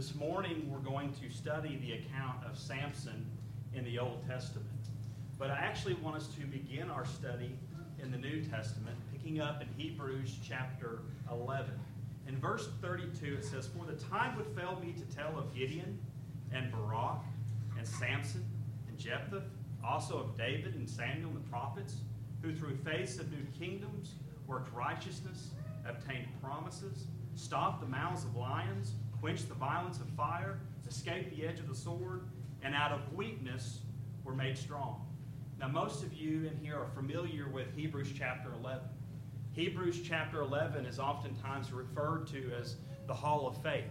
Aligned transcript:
This 0.00 0.14
morning 0.14 0.66
we're 0.72 0.78
going 0.78 1.12
to 1.20 1.28
study 1.28 1.76
the 1.76 1.92
account 1.92 2.42
of 2.46 2.58
Samson 2.58 3.26
in 3.74 3.84
the 3.84 3.98
Old 3.98 4.26
Testament. 4.26 4.66
But 5.38 5.50
I 5.50 5.58
actually 5.58 5.92
want 5.92 6.16
us 6.16 6.28
to 6.28 6.46
begin 6.46 6.88
our 6.88 7.04
study 7.04 7.54
in 8.02 8.10
the 8.10 8.16
New 8.16 8.42
Testament, 8.42 8.96
picking 9.12 9.42
up 9.42 9.60
in 9.60 9.68
Hebrews 9.76 10.38
chapter 10.42 11.00
11. 11.30 11.78
In 12.26 12.38
verse 12.38 12.70
32, 12.80 13.40
it 13.40 13.44
says, 13.44 13.66
For 13.66 13.84
the 13.84 14.02
time 14.04 14.38
would 14.38 14.46
fail 14.56 14.80
me 14.82 14.94
to 14.94 15.14
tell 15.14 15.38
of 15.38 15.54
Gideon 15.54 15.98
and 16.50 16.72
Barak 16.72 17.20
and 17.76 17.86
Samson 17.86 18.46
and 18.88 18.96
Jephthah, 18.96 19.42
also 19.84 20.16
of 20.16 20.34
David 20.34 20.76
and 20.76 20.88
Samuel 20.88 21.28
and 21.28 21.44
the 21.44 21.50
prophets, 21.50 21.96
who 22.40 22.56
through 22.56 22.76
faith 22.76 23.10
subdued 23.10 23.48
kingdoms, 23.58 24.14
worked 24.46 24.74
righteousness, 24.74 25.50
obtained 25.86 26.28
promises, 26.42 27.04
stopped 27.34 27.82
the 27.82 27.86
mouths 27.86 28.24
of 28.24 28.34
lions, 28.34 28.94
quenched 29.20 29.48
the 29.48 29.54
violence 29.54 29.98
of 29.98 30.08
fire, 30.10 30.58
escaped 30.88 31.34
the 31.36 31.46
edge 31.46 31.60
of 31.60 31.68
the 31.68 31.74
sword, 31.74 32.22
and 32.62 32.74
out 32.74 32.92
of 32.92 33.12
weakness 33.14 33.80
were 34.24 34.34
made 34.34 34.56
strong. 34.56 35.06
Now, 35.58 35.68
most 35.68 36.02
of 36.02 36.14
you 36.14 36.46
in 36.46 36.56
here 36.56 36.76
are 36.76 36.88
familiar 36.94 37.48
with 37.48 37.74
Hebrews 37.74 38.12
chapter 38.16 38.50
11. 38.62 38.82
Hebrews 39.52 40.00
chapter 40.02 40.40
11 40.40 40.86
is 40.86 40.98
oftentimes 40.98 41.72
referred 41.72 42.26
to 42.28 42.52
as 42.58 42.76
the 43.06 43.14
Hall 43.14 43.46
of 43.46 43.62
Faith. 43.62 43.84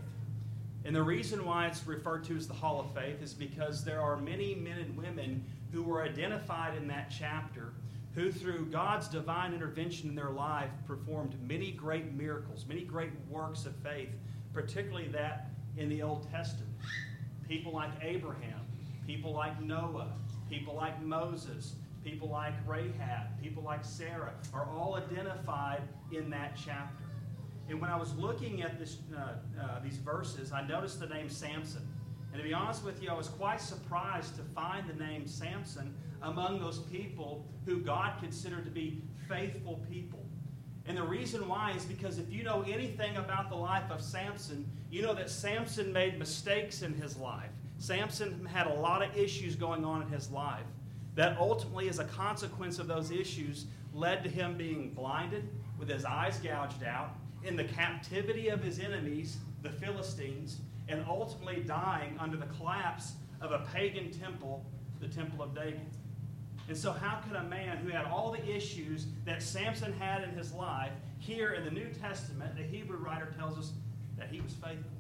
And 0.86 0.96
the 0.96 1.04
reason 1.04 1.46
why 1.46 1.68
it's 1.68 1.86
referred 1.86 2.24
to 2.26 2.36
as 2.38 2.48
the 2.48 2.54
Hall 2.54 2.80
of 2.80 2.94
Faith 2.94 3.22
is 3.22 3.34
because 3.34 3.84
there 3.84 4.02
are 4.02 4.18
many 4.18 4.56
men 4.56 4.80
and 4.80 4.98
women 4.98 5.46
who 5.72 5.84
were 5.84 6.02
identified 6.02 6.76
in 6.76 6.88
that 6.88 7.14
chapter 7.16 7.74
who, 8.16 8.32
through 8.32 8.66
God's 8.66 9.08
divine 9.08 9.54
intervention 9.54 10.10
in 10.10 10.16
their 10.16 10.32
life, 10.32 10.72
performed 10.88 11.36
many 11.48 11.72
great 11.72 12.14
miracles, 12.14 12.66
many 12.68 12.82
great 12.82 13.12
works 13.30 13.66
of 13.66 13.76
faith, 13.78 14.10
particularly 14.54 15.08
that 15.10 15.50
in 15.78 15.90
the 15.90 16.02
Old 16.02 16.30
Testament. 16.32 16.72
People 17.48 17.74
like 17.74 17.92
Abraham, 18.02 18.62
people 19.06 19.34
like 19.34 19.60
Noah, 19.62 20.14
people 20.50 20.76
like 20.76 21.02
Moses, 21.02 21.76
people 22.04 22.30
like 22.30 22.54
Rahab, 22.68 23.42
people 23.42 23.64
like 23.64 23.84
Sarah 23.84 24.34
are 24.54 24.70
all 24.70 24.96
identified 24.96 25.82
in 26.12 26.30
that 26.30 26.58
chapter. 26.64 27.04
And 27.70 27.80
when 27.80 27.90
I 27.90 27.96
was 27.96 28.16
looking 28.16 28.64
at 28.64 28.80
this, 28.80 28.98
uh, 29.16 29.34
uh, 29.62 29.80
these 29.84 29.98
verses, 29.98 30.52
I 30.52 30.66
noticed 30.66 31.00
the 31.00 31.08
name 31.08 31.30
Samson. 31.30 31.88
And 32.32 32.42
to 32.42 32.48
be 32.48 32.54
honest 32.54 32.84
with 32.84 33.02
you, 33.02 33.10
I 33.10 33.14
was 33.14 33.28
quite 33.28 33.62
surprised 33.62 34.36
to 34.38 34.44
find 34.44 34.88
the 34.90 34.94
name 34.94 35.28
Samson 35.28 35.96
among 36.22 36.60
those 36.60 36.80
people 36.80 37.46
who 37.66 37.80
God 37.80 38.20
considered 38.20 38.66
to 38.66 38.72
be 38.72 39.02
faithful 39.28 39.84
people. 39.90 40.26
And 40.90 40.98
the 40.98 41.04
reason 41.04 41.48
why 41.48 41.74
is 41.78 41.86
because 41.86 42.18
if 42.18 42.34
you 42.34 42.44
know 42.44 42.66
anything 42.68 43.16
about 43.16 43.52
the 43.52 43.56
life 43.56 43.92
of 43.92 44.02
Samson, 44.02 44.66
you 44.90 45.04
know 45.04 45.14
that 45.14 45.30
Samson 45.30 45.94
made 45.94 46.18
mistakes 46.18 46.82
in 46.82 46.96
his 46.96 47.16
life. 47.16 47.52
Samson 47.78 48.44
had 48.48 48.66
a 48.66 48.74
lot 48.74 49.04
of 49.04 49.16
issues 49.16 49.56
going 49.56 49.86
on 49.86 50.02
in 50.02 50.10
his 50.10 50.32
life 50.32 50.66
that 51.14 51.38
ultimately, 51.38 51.90
as 51.90 52.00
a 52.00 52.06
consequence 52.06 52.80
of 52.80 52.88
those 52.88 53.12
issues, 53.12 53.68
led 53.94 54.24
to 54.24 54.30
him 54.32 54.58
being 54.58 54.90
blinded, 54.90 55.48
with 55.78 55.90
his 55.90 56.06
eyes 56.06 56.40
gouged 56.40 56.84
out, 56.84 57.12
in 57.44 57.56
the 57.56 57.66
captivity 57.66 58.48
of 58.48 58.64
his 58.64 58.80
enemies, 58.80 59.38
the 59.62 59.70
Philistines, 59.70 60.58
and 60.88 61.06
ultimately 61.08 61.62
dying 61.62 62.18
under 62.20 62.36
the 62.36 62.48
collapse 62.58 63.14
of 63.42 63.52
a 63.52 63.60
pagan 63.72 64.10
temple, 64.10 64.66
the 65.00 65.08
Temple 65.08 65.44
of 65.44 65.54
Dagon. 65.54 65.86
And 66.70 66.78
so, 66.78 66.92
how 66.92 67.16
could 67.28 67.36
a 67.36 67.44
man 67.46 67.78
who 67.78 67.90
had 67.90 68.06
all 68.06 68.32
the 68.32 68.48
issues 68.48 69.08
that 69.26 69.42
Samson 69.42 69.92
had 69.94 70.24
in 70.24 70.30
his 70.36 70.54
life, 70.54 70.92
here 71.18 71.54
in 71.54 71.66
the 71.66 71.72
New 71.72 71.88
Testament, 71.88 72.56
the 72.56 72.62
Hebrew 72.62 72.98
writer 72.98 73.34
tells 73.36 73.58
us 73.58 73.72
that 74.20 74.30
he 74.30 74.40
was 74.40 74.54
faithful? 74.54 74.92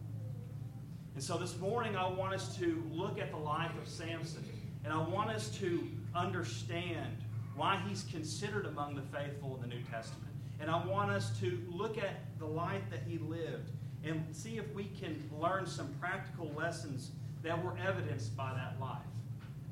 And 1.13 1.23
so, 1.23 1.37
this 1.37 1.59
morning, 1.59 1.95
I 1.95 2.09
want 2.09 2.33
us 2.33 2.57
to 2.57 2.83
look 2.91 3.19
at 3.19 3.29
the 3.29 3.37
life 3.37 3.71
of 3.79 3.87
Samson, 3.87 4.43
and 4.83 4.91
I 4.91 4.97
want 4.97 5.29
us 5.29 5.49
to 5.59 5.87
understand 6.15 7.17
why 7.55 7.79
he's 7.87 8.03
considered 8.11 8.65
among 8.65 8.95
the 8.95 9.03
faithful 9.15 9.55
in 9.61 9.69
the 9.69 9.75
New 9.75 9.83
Testament. 9.83 10.33
And 10.59 10.71
I 10.71 10.83
want 10.83 11.11
us 11.11 11.39
to 11.39 11.61
look 11.69 11.99
at 11.99 12.37
the 12.39 12.47
life 12.47 12.81
that 12.89 13.03
he 13.07 13.19
lived 13.19 13.69
and 14.03 14.25
see 14.31 14.57
if 14.57 14.73
we 14.73 14.85
can 14.99 15.29
learn 15.39 15.67
some 15.67 15.93
practical 15.99 16.51
lessons 16.57 17.11
that 17.43 17.63
were 17.63 17.77
evidenced 17.77 18.35
by 18.35 18.53
that 18.53 18.81
life. 18.81 18.97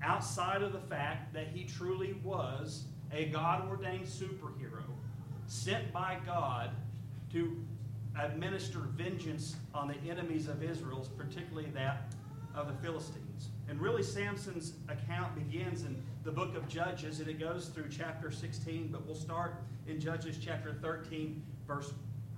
Outside 0.02 0.62
of 0.62 0.74
the 0.74 0.80
fact 0.80 1.34
that 1.34 1.48
he 1.48 1.64
truly 1.64 2.14
was 2.24 2.86
a 3.12 3.26
God 3.26 3.68
ordained 3.70 4.06
superhero 4.06 4.84
sent 5.48 5.92
by 5.92 6.18
God 6.26 6.72
to 7.32 7.58
administer 8.20 8.80
vengeance 8.80 9.56
on 9.74 9.88
the 9.88 10.10
enemies 10.10 10.48
of 10.48 10.64
Israel, 10.64 11.08
particularly 11.18 11.70
that 11.72 12.14
of 12.56 12.68
the 12.68 12.74
Philistines. 12.86 13.50
And 13.70 13.80
really, 13.80 14.04
Samson's 14.04 14.74
account 14.88 15.36
begins 15.36 15.84
in 15.84 16.02
the 16.24 16.32
book 16.32 16.56
of 16.56 16.68
Judges 16.68 17.20
and 17.20 17.30
it 17.30 17.40
goes 17.40 17.68
through 17.68 17.90
chapter 17.90 18.32
16, 18.32 18.90
but 18.92 19.06
we'll 19.06 19.16
start 19.16 19.62
in 19.88 20.00
Judges 20.00 20.38
chapter 20.42 20.74
13, 20.82 21.42
verse, 21.68 21.94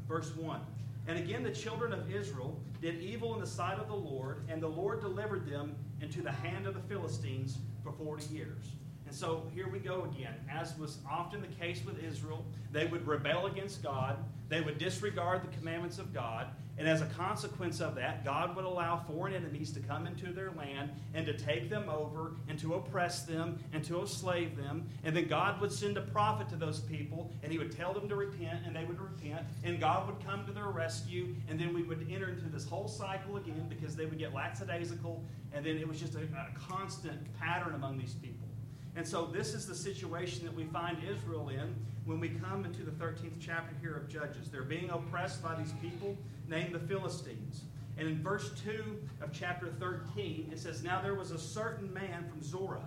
verse 0.07 0.35
1. 0.35 0.59
And 1.07 1.17
again, 1.17 1.43
the 1.43 1.51
children 1.51 1.93
of 1.93 2.13
Israel 2.13 2.59
did 2.81 2.99
evil 2.99 3.33
in 3.33 3.39
the 3.39 3.47
sight 3.47 3.79
of 3.79 3.87
the 3.87 3.95
Lord, 3.95 4.43
and 4.49 4.61
the 4.61 4.67
Lord 4.67 5.01
delivered 5.01 5.49
them 5.49 5.75
into 6.01 6.21
the 6.21 6.31
hand 6.31 6.67
of 6.67 6.73
the 6.73 6.81
Philistines 6.81 7.57
for 7.83 7.91
40 7.91 8.33
years. 8.33 8.65
And 9.05 9.15
so 9.15 9.43
here 9.55 9.67
we 9.67 9.79
go 9.79 10.03
again. 10.03 10.35
As 10.51 10.77
was 10.77 10.99
often 11.09 11.41
the 11.41 11.47
case 11.47 11.83
with 11.83 12.03
Israel, 12.03 12.45
they 12.71 12.85
would 12.85 13.07
rebel 13.07 13.47
against 13.47 13.81
God, 13.81 14.17
they 14.49 14.61
would 14.61 14.77
disregard 14.77 15.43
the 15.43 15.57
commandments 15.57 15.99
of 15.99 16.13
God, 16.13 16.47
and 16.79 16.87
as 16.87 17.01
a 17.01 17.05
consequence 17.07 17.81
of 17.81 17.95
that, 17.95 18.23
God 18.23 18.55
would 18.55 18.63
allow 18.63 19.03
foreign 19.05 19.33
enemies 19.33 19.73
to 19.73 19.81
come 19.81 20.07
into 20.07 20.31
their 20.31 20.51
land 20.51 20.91
and 21.13 21.25
to 21.25 21.37
take 21.37 21.69
them 21.69 21.89
over 21.89 22.31
and 22.47 22.57
to 22.59 22.75
oppress 22.75 23.23
them 23.23 23.59
and 23.73 23.83
to 23.83 23.99
enslave 23.99 24.55
them. 24.55 24.88
And 25.03 25.13
then 25.13 25.27
God 25.27 25.59
would 25.59 25.73
send 25.73 25.97
a 25.97 26.01
prophet 26.01 26.47
to 26.49 26.55
those 26.55 26.79
people 26.79 27.31
and 27.43 27.51
he 27.51 27.57
would 27.57 27.75
tell 27.75 27.93
them 27.93 28.07
to 28.07 28.15
repent 28.15 28.61
and 28.65 28.73
they 28.73 28.85
would 28.85 28.99
repent. 28.99 29.45
And 29.65 29.77
God 29.77 30.07
would 30.07 30.25
come 30.25 30.45
to 30.45 30.53
their 30.53 30.67
rescue. 30.67 31.35
And 31.49 31.59
then 31.59 31.73
we 31.73 31.83
would 31.83 32.07
enter 32.09 32.29
into 32.29 32.45
this 32.45 32.65
whole 32.65 32.88
cycle 32.88 33.35
again 33.35 33.65
because 33.67 33.97
they 33.97 34.05
would 34.05 34.17
get 34.17 34.33
lackadaisical. 34.33 35.21
And 35.53 35.65
then 35.65 35.77
it 35.77 35.88
was 35.88 35.99
just 35.99 36.15
a, 36.15 36.19
a 36.21 36.47
constant 36.57 37.19
pattern 37.41 37.75
among 37.75 37.97
these 37.97 38.13
people. 38.13 38.48
And 38.95 39.07
so, 39.07 39.25
this 39.25 39.53
is 39.53 39.66
the 39.66 39.75
situation 39.75 40.45
that 40.45 40.53
we 40.53 40.66
find 40.66 40.97
Israel 41.03 41.50
in 41.50 41.75
when 42.05 42.19
we 42.19 42.29
come 42.29 42.66
into 42.66 42.83
the 42.83 42.91
13th 42.91 43.39
chapter 43.39 43.75
here 43.81 43.95
of 43.95 44.09
Judges. 44.09 44.50
They're 44.50 44.63
being 44.63 44.89
oppressed 44.89 45.44
by 45.44 45.55
these 45.55 45.73
people 45.81 46.17
named 46.47 46.73
the 46.73 46.79
Philistines. 46.79 47.63
And 47.97 48.07
in 48.07 48.23
verse 48.23 48.51
2 48.63 48.97
of 49.22 49.31
chapter 49.31 49.67
13, 49.79 50.50
it 50.51 50.59
says, 50.59 50.83
Now 50.83 51.01
there 51.01 51.16
was 51.16 51.31
a 51.31 51.38
certain 51.38 51.94
man 51.94 52.27
from 52.29 52.41
Zorah, 52.41 52.85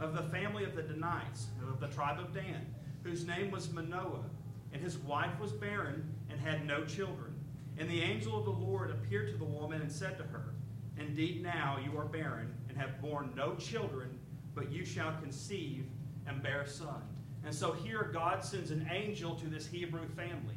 of 0.00 0.14
the 0.14 0.22
family 0.24 0.64
of 0.64 0.74
the 0.74 0.82
Danites, 0.82 1.46
of 1.70 1.80
the 1.80 1.88
tribe 1.88 2.18
of 2.18 2.34
Dan, 2.34 2.66
whose 3.02 3.26
name 3.26 3.50
was 3.50 3.72
Manoah, 3.72 4.24
and 4.72 4.82
his 4.82 4.98
wife 4.98 5.38
was 5.38 5.52
barren 5.52 6.12
and 6.30 6.40
had 6.40 6.66
no 6.66 6.84
children. 6.84 7.34
And 7.78 7.88
the 7.88 8.02
angel 8.02 8.38
of 8.38 8.44
the 8.44 8.50
Lord 8.50 8.90
appeared 8.90 9.30
to 9.32 9.36
the 9.36 9.44
woman 9.44 9.82
and 9.82 9.92
said 9.92 10.16
to 10.18 10.24
her, 10.24 10.54
Indeed, 10.98 11.42
now 11.42 11.78
you 11.84 11.98
are 11.98 12.04
barren 12.04 12.54
and 12.68 12.78
have 12.78 13.00
borne 13.02 13.32
no 13.36 13.54
children 13.56 14.18
but 14.54 14.70
you 14.70 14.84
shall 14.84 15.12
conceive 15.22 15.86
and 16.26 16.42
bear 16.42 16.62
a 16.62 16.68
son. 16.68 17.02
And 17.44 17.54
so 17.54 17.72
here 17.72 18.10
God 18.12 18.44
sends 18.44 18.70
an 18.70 18.88
angel 18.90 19.34
to 19.36 19.46
this 19.46 19.66
Hebrew 19.66 20.08
family. 20.16 20.56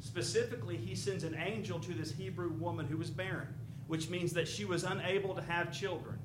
Specifically, 0.00 0.76
he 0.76 0.94
sends 0.94 1.24
an 1.24 1.34
angel 1.34 1.78
to 1.80 1.92
this 1.92 2.12
Hebrew 2.12 2.52
woman 2.52 2.86
who 2.86 2.96
was 2.96 3.10
barren, 3.10 3.48
which 3.86 4.10
means 4.10 4.32
that 4.34 4.46
she 4.46 4.64
was 4.64 4.84
unable 4.84 5.34
to 5.34 5.42
have 5.42 5.72
children. 5.72 6.18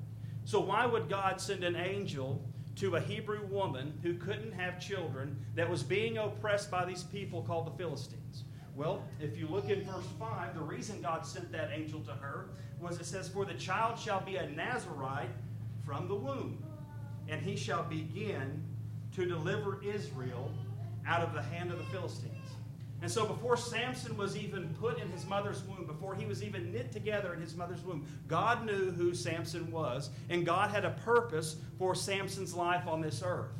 So, 0.44 0.60
why 0.60 0.86
would 0.86 1.08
God 1.08 1.40
send 1.40 1.64
an 1.64 1.74
angel 1.74 2.44
to 2.76 2.96
a 2.96 3.00
Hebrew 3.00 3.46
woman 3.46 3.98
who 4.02 4.14
couldn't 4.14 4.52
have 4.52 4.78
children 4.78 5.36
that 5.54 5.68
was 5.68 5.82
being 5.82 6.18
oppressed 6.18 6.70
by 6.70 6.84
these 6.84 7.02
people 7.02 7.42
called 7.42 7.66
the 7.66 7.76
Philistines? 7.76 8.44
Well, 8.76 9.02
if 9.20 9.38
you 9.38 9.48
look 9.48 9.70
in 9.70 9.82
verse 9.84 10.06
5, 10.18 10.54
the 10.54 10.60
reason 10.60 11.00
God 11.00 11.24
sent 11.24 11.50
that 11.52 11.70
angel 11.72 12.00
to 12.00 12.12
her 12.12 12.50
was 12.80 13.00
it 13.00 13.06
says, 13.06 13.28
For 13.28 13.44
the 13.44 13.54
child 13.54 13.98
shall 13.98 14.20
be 14.20 14.36
a 14.36 14.48
Nazarite 14.50 15.30
from 15.84 16.08
the 16.08 16.14
womb 16.14 16.62
and 17.28 17.40
he 17.40 17.56
shall 17.56 17.82
begin 17.84 18.62
to 19.14 19.26
deliver 19.26 19.80
Israel 19.82 20.50
out 21.06 21.22
of 21.22 21.34
the 21.34 21.42
hand 21.42 21.70
of 21.70 21.78
the 21.78 21.84
Philistines. 21.84 22.32
And 23.02 23.10
so, 23.10 23.26
before 23.26 23.56
Samson 23.56 24.16
was 24.16 24.36
even 24.36 24.74
put 24.80 24.98
in 24.98 25.10
his 25.10 25.26
mother's 25.26 25.62
womb, 25.64 25.86
before 25.86 26.14
he 26.14 26.24
was 26.24 26.42
even 26.42 26.72
knit 26.72 26.90
together 26.90 27.34
in 27.34 27.40
his 27.40 27.54
mother's 27.54 27.82
womb, 27.82 28.06
God 28.28 28.64
knew 28.64 28.90
who 28.92 29.14
Samson 29.14 29.70
was, 29.70 30.10
and 30.30 30.46
God 30.46 30.70
had 30.70 30.84
a 30.84 30.90
purpose 30.90 31.56
for 31.78 31.94
Samson's 31.94 32.54
life 32.54 32.86
on 32.86 33.02
this 33.02 33.22
earth. 33.22 33.52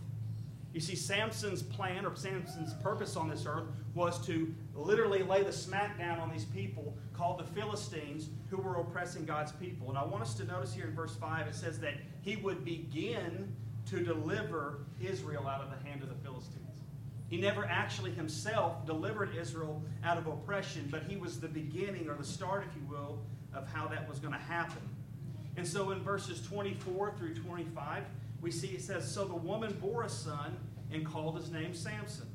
You 0.75 0.81
see, 0.81 0.97
Samson's 0.97 1.63
plan 1.63 2.05
or 2.05 2.17
Samson's 2.17 2.75
purpose 2.75 3.15
on 3.15 3.29
this 3.29 3.47
earth 3.47 3.69
was 3.95 4.19
to 4.27 4.53
literally 4.75 5.23
lay 5.23 5.45
the 5.45 5.51
smackdown 5.51 6.21
on 6.21 6.33
these 6.33 6.45
people 6.47 6.97
called 7.13 7.39
the 7.39 7.45
Philistines 7.45 8.29
who 8.51 8.57
were 8.57 8.81
oppressing 8.81 9.25
God's 9.25 9.53
people. 9.53 9.89
And 9.89 9.97
I 9.97 10.05
want 10.05 10.23
us 10.23 10.35
to 10.35 10.45
notice 10.45 10.75
here 10.75 10.87
in 10.87 10.95
verse 10.95 11.15
5 11.15 11.47
it 11.47 11.55
says 11.55 11.79
that 11.79 11.95
he 12.23 12.35
would 12.35 12.65
begin 12.65 13.55
to 13.87 14.03
deliver 14.03 14.81
Israel 15.01 15.47
out 15.47 15.61
of 15.61 15.71
the 15.71 15.89
hand 15.89 16.03
of 16.03 16.09
the 16.09 16.17
Philistines. 16.17 16.81
He 17.29 17.37
never 17.37 17.65
actually 17.67 18.11
himself 18.11 18.85
delivered 18.85 19.31
Israel 19.37 19.81
out 20.03 20.19
of 20.19 20.27
oppression, 20.27 20.89
but 20.91 21.05
he 21.05 21.17
was 21.17 21.39
the 21.39 21.49
beginning 21.49 22.09
or 22.09 22.17
the 22.17 22.25
start, 22.25 22.65
if 22.69 22.75
you 22.75 22.83
will, 22.91 23.21
of 23.55 23.69
how 23.73 23.87
that 23.87 24.09
was 24.09 24.19
going 24.19 24.35
to 24.35 24.41
happen. 24.41 24.83
And 25.57 25.65
so 25.65 25.93
in 25.93 26.01
verses 26.01 26.43
24 26.43 27.13
through 27.17 27.35
25, 27.35 28.03
we 28.45 28.51
see 28.51 28.69
it 28.69 28.83
says, 28.83 29.11
So 29.11 29.25
the 29.25 29.35
woman 29.35 29.73
bore 29.81 30.03
a 30.03 30.09
son 30.09 30.55
and 30.93 31.05
called 31.05 31.37
his 31.37 31.51
name 31.51 31.75
Samson. 31.75 32.27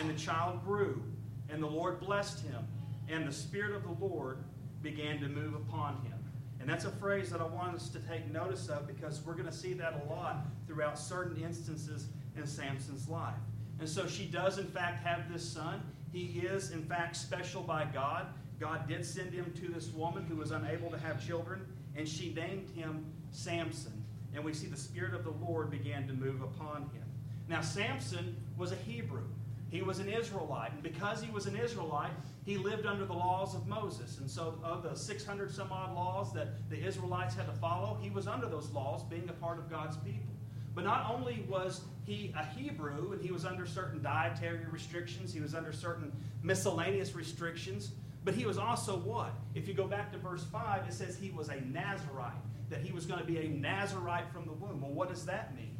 And 0.00 0.08
the 0.08 0.18
child 0.18 0.64
grew, 0.64 1.02
and 1.50 1.62
the 1.62 1.66
Lord 1.66 2.00
blessed 2.00 2.44
him, 2.44 2.66
and 3.08 3.28
the 3.28 3.32
Spirit 3.32 3.76
of 3.76 3.82
the 3.82 4.04
Lord 4.04 4.38
began 4.82 5.20
to 5.20 5.28
move 5.28 5.54
upon 5.54 5.96
him. 6.04 6.14
And 6.58 6.68
that's 6.68 6.86
a 6.86 6.90
phrase 6.90 7.30
that 7.30 7.42
I 7.42 7.46
want 7.46 7.74
us 7.74 7.90
to 7.90 7.98
take 8.00 8.30
notice 8.32 8.68
of 8.68 8.86
because 8.86 9.20
we're 9.24 9.34
going 9.34 9.46
to 9.46 9.52
see 9.52 9.74
that 9.74 10.02
a 10.06 10.12
lot 10.12 10.46
throughout 10.66 10.98
certain 10.98 11.42
instances 11.42 12.08
in 12.36 12.46
Samson's 12.46 13.06
life. 13.06 13.36
And 13.78 13.88
so 13.88 14.06
she 14.06 14.24
does, 14.24 14.58
in 14.58 14.66
fact, 14.66 15.06
have 15.06 15.30
this 15.30 15.46
son. 15.46 15.82
He 16.12 16.40
is, 16.40 16.70
in 16.70 16.82
fact, 16.82 17.14
special 17.14 17.62
by 17.62 17.86
God. 17.92 18.26
God 18.58 18.88
did 18.88 19.04
send 19.04 19.34
him 19.34 19.52
to 19.56 19.68
this 19.68 19.90
woman 19.90 20.24
who 20.24 20.36
was 20.36 20.50
unable 20.50 20.90
to 20.90 20.98
have 20.98 21.24
children, 21.24 21.60
and 21.94 22.08
she 22.08 22.32
named 22.32 22.70
him 22.70 23.04
Samson. 23.30 23.97
And 24.34 24.44
we 24.44 24.52
see 24.52 24.66
the 24.66 24.76
Spirit 24.76 25.14
of 25.14 25.24
the 25.24 25.30
Lord 25.30 25.70
began 25.70 26.06
to 26.06 26.12
move 26.12 26.42
upon 26.42 26.82
him. 26.82 27.04
Now, 27.48 27.60
Samson 27.60 28.36
was 28.56 28.72
a 28.72 28.76
Hebrew. 28.76 29.24
He 29.70 29.82
was 29.82 29.98
an 29.98 30.08
Israelite. 30.08 30.72
And 30.72 30.82
because 30.82 31.22
he 31.22 31.30
was 31.30 31.46
an 31.46 31.56
Israelite, 31.56 32.12
he 32.44 32.56
lived 32.56 32.86
under 32.86 33.04
the 33.04 33.14
laws 33.14 33.54
of 33.54 33.66
Moses. 33.66 34.18
And 34.18 34.30
so, 34.30 34.58
of 34.62 34.82
the 34.82 34.94
600 34.94 35.50
some 35.52 35.70
odd 35.72 35.94
laws 35.94 36.32
that 36.34 36.68
the 36.70 36.78
Israelites 36.78 37.34
had 37.34 37.46
to 37.46 37.52
follow, 37.52 37.98
he 38.00 38.10
was 38.10 38.26
under 38.26 38.46
those 38.46 38.70
laws, 38.70 39.02
being 39.04 39.28
a 39.28 39.34
part 39.34 39.58
of 39.58 39.68
God's 39.70 39.96
people. 39.98 40.32
But 40.74 40.84
not 40.84 41.12
only 41.12 41.44
was 41.48 41.82
he 42.06 42.32
a 42.38 42.44
Hebrew 42.44 43.12
and 43.12 43.20
he 43.20 43.32
was 43.32 43.44
under 43.44 43.66
certain 43.66 44.00
dietary 44.00 44.60
restrictions, 44.70 45.34
he 45.34 45.40
was 45.40 45.54
under 45.54 45.72
certain 45.72 46.12
miscellaneous 46.42 47.14
restrictions, 47.14 47.90
but 48.24 48.34
he 48.34 48.46
was 48.46 48.58
also 48.58 48.96
what? 48.98 49.34
If 49.54 49.66
you 49.66 49.74
go 49.74 49.86
back 49.86 50.12
to 50.12 50.18
verse 50.18 50.44
5, 50.44 50.86
it 50.86 50.92
says 50.92 51.16
he 51.16 51.30
was 51.30 51.48
a 51.48 51.60
Nazarite, 51.62 52.32
that 52.70 52.80
he 52.80 52.92
was 52.92 53.06
going 53.06 53.20
to 53.20 53.26
be 53.26 53.38
a 53.38 53.48
Nazarite 53.48 54.30
from 54.32 54.44
the 54.44 54.52
womb. 54.52 54.80
Well, 54.80 54.92
what 54.92 55.08
does 55.08 55.24
that 55.26 55.54
mean? 55.54 55.76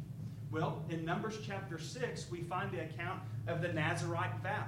Well, 0.51 0.83
in 0.89 1.05
Numbers 1.05 1.37
chapter 1.45 1.77
6, 1.77 2.31
we 2.31 2.41
find 2.41 2.71
the 2.71 2.81
account 2.81 3.21
of 3.47 3.61
the 3.61 3.71
Nazarite 3.71 4.41
vow. 4.41 4.65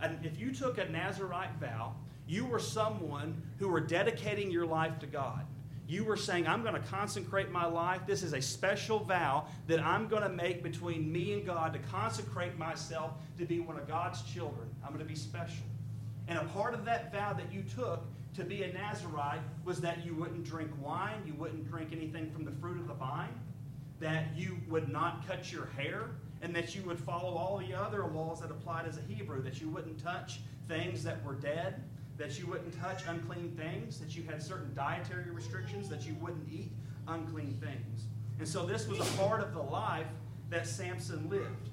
And 0.00 0.24
if 0.24 0.38
you 0.38 0.52
took 0.52 0.78
a 0.78 0.84
Nazarite 0.88 1.54
vow, 1.58 1.94
you 2.28 2.44
were 2.44 2.58
someone 2.58 3.42
who 3.58 3.68
were 3.68 3.80
dedicating 3.80 4.50
your 4.50 4.66
life 4.66 4.98
to 5.00 5.06
God. 5.06 5.46
You 5.88 6.04
were 6.04 6.16
saying, 6.16 6.48
I'm 6.48 6.62
going 6.62 6.74
to 6.74 6.88
consecrate 6.88 7.50
my 7.50 7.64
life. 7.64 8.00
This 8.06 8.22
is 8.24 8.32
a 8.32 8.42
special 8.42 8.98
vow 8.98 9.46
that 9.68 9.80
I'm 9.80 10.08
going 10.08 10.22
to 10.22 10.28
make 10.28 10.62
between 10.62 11.12
me 11.12 11.32
and 11.32 11.46
God 11.46 11.72
to 11.72 11.78
consecrate 11.78 12.58
myself 12.58 13.12
to 13.38 13.44
be 13.44 13.60
one 13.60 13.78
of 13.78 13.86
God's 13.86 14.22
children. 14.22 14.68
I'm 14.82 14.88
going 14.88 15.04
to 15.04 15.08
be 15.08 15.14
special. 15.14 15.64
And 16.26 16.38
a 16.38 16.44
part 16.46 16.74
of 16.74 16.84
that 16.86 17.12
vow 17.12 17.32
that 17.34 17.52
you 17.52 17.62
took 17.62 18.04
to 18.36 18.44
be 18.44 18.62
a 18.62 18.72
Nazarite 18.72 19.40
was 19.64 19.80
that 19.80 20.04
you 20.04 20.14
wouldn't 20.14 20.44
drink 20.44 20.70
wine, 20.82 21.22
you 21.26 21.34
wouldn't 21.34 21.68
drink 21.68 21.88
anything 21.92 22.30
from 22.30 22.44
the 22.44 22.50
fruit 22.52 22.78
of 22.78 22.86
the 22.86 22.94
vine, 22.94 23.34
that 23.98 24.26
you 24.36 24.58
would 24.68 24.90
not 24.90 25.26
cut 25.26 25.50
your 25.50 25.66
hair, 25.76 26.10
and 26.42 26.54
that 26.54 26.74
you 26.74 26.82
would 26.82 27.00
follow 27.00 27.34
all 27.34 27.56
the 27.56 27.72
other 27.74 28.04
laws 28.04 28.42
that 28.42 28.50
applied 28.50 28.86
as 28.86 28.98
a 28.98 29.00
Hebrew, 29.12 29.42
that 29.42 29.60
you 29.60 29.70
wouldn't 29.70 29.98
touch 30.02 30.40
things 30.68 31.02
that 31.02 31.24
were 31.24 31.34
dead, 31.34 31.82
that 32.18 32.38
you 32.38 32.46
wouldn't 32.46 32.78
touch 32.78 33.02
unclean 33.08 33.56
things, 33.56 33.98
that 34.00 34.14
you 34.14 34.22
had 34.22 34.42
certain 34.42 34.74
dietary 34.74 35.30
restrictions, 35.30 35.88
that 35.88 36.06
you 36.06 36.14
wouldn't 36.20 36.46
eat 36.52 36.70
unclean 37.08 37.58
things. 37.60 38.04
And 38.38 38.46
so 38.46 38.66
this 38.66 38.86
was 38.86 39.00
a 39.00 39.16
part 39.16 39.40
of 39.40 39.54
the 39.54 39.62
life 39.62 40.06
that 40.50 40.66
Samson 40.66 41.28
lived. 41.30 41.70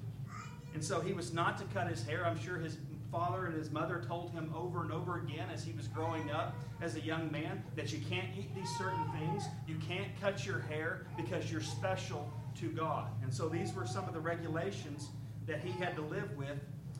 And 0.72 0.82
so 0.82 1.00
he 1.00 1.12
was 1.12 1.34
not 1.34 1.58
to 1.58 1.64
cut 1.74 1.88
his 1.88 2.04
hair. 2.06 2.26
I'm 2.26 2.38
sure 2.38 2.56
his 2.56 2.78
father 3.14 3.46
and 3.46 3.54
his 3.56 3.70
mother 3.70 4.02
told 4.08 4.32
him 4.32 4.52
over 4.56 4.82
and 4.82 4.90
over 4.90 5.20
again 5.20 5.46
as 5.52 5.62
he 5.62 5.72
was 5.72 5.86
growing 5.86 6.32
up 6.32 6.56
as 6.82 6.96
a 6.96 7.00
young 7.00 7.30
man 7.30 7.62
that 7.76 7.92
you 7.92 8.00
can't 8.10 8.26
eat 8.36 8.52
these 8.56 8.68
certain 8.76 9.08
things, 9.20 9.44
you 9.68 9.76
can't 9.76 10.08
cut 10.20 10.44
your 10.44 10.58
hair 10.62 11.06
because 11.16 11.50
you're 11.50 11.60
special 11.60 12.28
to 12.58 12.70
God. 12.70 13.06
And 13.22 13.32
so 13.32 13.48
these 13.48 13.72
were 13.72 13.86
some 13.86 14.08
of 14.08 14.14
the 14.14 14.20
regulations 14.20 15.10
that 15.46 15.60
he 15.62 15.70
had 15.70 15.94
to 15.94 16.02
live 16.02 16.36
with 16.36 16.58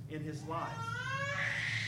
in 0.08 0.22
his 0.22 0.40
life. 0.44 0.70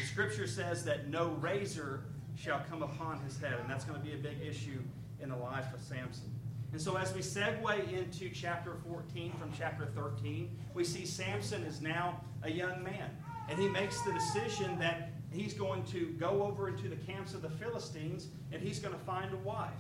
The 0.01 0.07
scripture 0.07 0.49
says 0.49 0.85
that 0.87 1.09
no 1.09 1.29
razor 1.41 2.01
shall 2.35 2.63
come 2.69 2.83
upon 2.83 3.21
his 3.21 3.39
head, 3.39 3.55
and 3.61 3.71
that's 3.71 3.85
going 3.85 4.01
to 4.01 4.05
be 4.05 4.15
a 4.15 4.19
big 4.19 4.41
issue 4.45 4.81
in 5.21 5.29
the 5.29 5.37
life 5.37 5.73
of 5.73 5.81
Samson. 5.81 6.33
And 6.73 6.81
so, 6.83 6.97
as 6.97 7.15
we 7.15 7.21
segue 7.21 7.93
into 7.93 8.29
chapter 8.29 8.75
14 8.89 9.33
from 9.39 9.53
chapter 9.57 9.87
13, 9.87 10.51
we 10.75 10.83
see 10.83 11.07
Samson 11.07 11.63
is 11.63 11.81
now 11.81 12.21
a 12.43 12.51
young 12.51 12.83
man. 12.83 13.11
And 13.49 13.59
he 13.59 13.69
makes 13.69 14.01
the 14.03 14.13
decision 14.13 14.79
that 14.79 15.13
he's 15.31 15.55
going 15.55 15.85
to 15.85 16.07
go 16.19 16.43
over 16.43 16.69
into 16.69 16.89
the 16.89 16.97
camps 16.97 17.35
of 17.35 17.43
the 17.43 17.51
Philistines 17.51 18.29
and 18.53 18.63
he's 18.63 18.79
going 18.79 18.95
to 18.95 19.01
find 19.01 19.33
a 19.33 19.37
wife. 19.39 19.71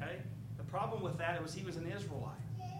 Okay? 0.00 0.16
The 0.56 0.64
problem 0.64 1.02
with 1.02 1.18
that 1.18 1.42
was 1.42 1.54
he 1.54 1.64
was 1.64 1.76
an 1.76 1.90
Israelite. 1.90 2.34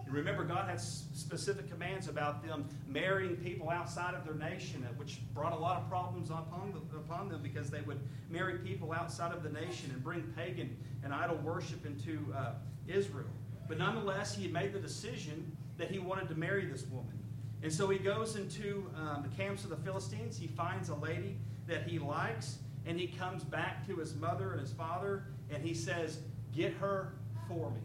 And 0.05 0.13
remember, 0.13 0.43
God 0.43 0.69
had 0.69 0.79
specific 0.79 1.69
commands 1.69 2.07
about 2.07 2.45
them 2.45 2.65
marrying 2.87 3.35
people 3.37 3.69
outside 3.69 4.13
of 4.13 4.25
their 4.25 4.35
nation, 4.35 4.87
which 4.97 5.19
brought 5.33 5.53
a 5.53 5.57
lot 5.57 5.81
of 5.81 5.89
problems 5.89 6.29
upon 6.29 6.71
them, 6.73 6.87
upon 6.95 7.29
them 7.29 7.41
because 7.41 7.69
they 7.69 7.81
would 7.81 7.99
marry 8.29 8.59
people 8.59 8.91
outside 8.91 9.33
of 9.33 9.43
the 9.43 9.49
nation 9.49 9.89
and 9.91 10.03
bring 10.03 10.21
pagan 10.35 10.77
and 11.03 11.13
idol 11.13 11.37
worship 11.37 11.85
into 11.85 12.25
uh, 12.35 12.53
Israel. 12.87 13.27
But 13.67 13.77
nonetheless, 13.77 14.35
he 14.35 14.43
had 14.43 14.53
made 14.53 14.73
the 14.73 14.79
decision 14.79 15.55
that 15.77 15.89
he 15.89 15.99
wanted 15.99 16.27
to 16.29 16.35
marry 16.35 16.65
this 16.65 16.85
woman. 16.87 17.22
And 17.63 17.71
so 17.71 17.87
he 17.87 17.97
goes 17.97 18.35
into 18.35 18.91
um, 18.97 19.23
the 19.23 19.35
camps 19.41 19.63
of 19.63 19.69
the 19.69 19.77
Philistines. 19.77 20.37
He 20.37 20.47
finds 20.47 20.89
a 20.89 20.95
lady 20.95 21.37
that 21.65 21.87
he 21.87 21.97
likes, 21.97 22.57
and 22.85 22.99
he 22.99 23.07
comes 23.07 23.45
back 23.45 23.87
to 23.87 23.95
his 23.95 24.15
mother 24.15 24.51
and 24.51 24.59
his 24.59 24.73
father, 24.73 25.23
and 25.49 25.63
he 25.63 25.73
says, 25.73 26.19
Get 26.53 26.73
her 26.73 27.13
for 27.47 27.71
me. 27.71 27.79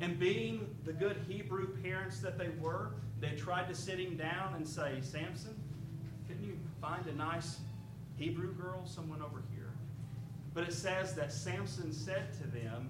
And 0.00 0.18
being 0.18 0.74
the 0.84 0.92
good 0.92 1.18
Hebrew 1.28 1.76
parents 1.82 2.20
that 2.20 2.38
they 2.38 2.48
were, 2.60 2.92
they 3.20 3.32
tried 3.32 3.68
to 3.68 3.74
sit 3.74 4.00
him 4.00 4.16
down 4.16 4.54
and 4.54 4.66
say, 4.66 4.98
Samson, 5.02 5.54
couldn't 6.26 6.44
you 6.44 6.58
find 6.80 7.06
a 7.06 7.14
nice 7.14 7.58
Hebrew 8.16 8.54
girl, 8.54 8.86
someone 8.86 9.20
over 9.20 9.42
here? 9.54 9.70
But 10.54 10.64
it 10.64 10.72
says 10.72 11.14
that 11.14 11.30
Samson 11.30 11.92
said 11.92 12.32
to 12.40 12.46
them, 12.48 12.88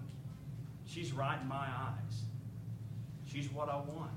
She's 0.86 1.12
right 1.12 1.38
in 1.40 1.48
my 1.48 1.66
eyes. 1.66 2.22
She's 3.26 3.50
what 3.52 3.68
I 3.68 3.76
want. 3.76 4.12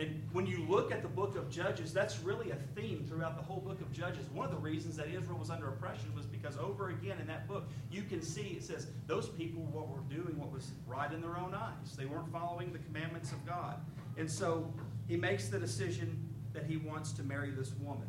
And 0.00 0.22
when 0.32 0.46
you 0.46 0.64
look 0.66 0.90
at 0.92 1.02
the 1.02 1.08
book 1.08 1.36
of 1.36 1.50
Judges, 1.50 1.92
that's 1.92 2.20
really 2.20 2.52
a 2.52 2.56
theme 2.74 3.04
throughout 3.06 3.36
the 3.36 3.42
whole 3.42 3.60
book 3.60 3.82
of 3.82 3.92
Judges. 3.92 4.24
One 4.32 4.46
of 4.46 4.50
the 4.50 4.58
reasons 4.58 4.96
that 4.96 5.08
Israel 5.08 5.38
was 5.38 5.50
under 5.50 5.68
oppression 5.68 6.14
was 6.16 6.24
because 6.24 6.56
over 6.56 6.88
again 6.88 7.18
in 7.20 7.26
that 7.26 7.46
book, 7.46 7.68
you 7.92 8.02
can 8.04 8.22
see 8.22 8.56
it 8.56 8.64
says 8.64 8.86
those 9.06 9.28
people 9.28 9.62
what 9.64 9.88
were 9.88 10.00
doing 10.08 10.38
what 10.38 10.50
was 10.50 10.70
right 10.86 11.12
in 11.12 11.20
their 11.20 11.36
own 11.36 11.52
eyes. 11.52 11.96
They 11.98 12.06
weren't 12.06 12.32
following 12.32 12.72
the 12.72 12.78
commandments 12.78 13.30
of 13.32 13.44
God. 13.46 13.76
And 14.16 14.30
so 14.30 14.72
he 15.06 15.18
makes 15.18 15.48
the 15.48 15.58
decision 15.58 16.26
that 16.54 16.64
he 16.64 16.78
wants 16.78 17.12
to 17.12 17.22
marry 17.22 17.50
this 17.50 17.72
woman. 17.82 18.08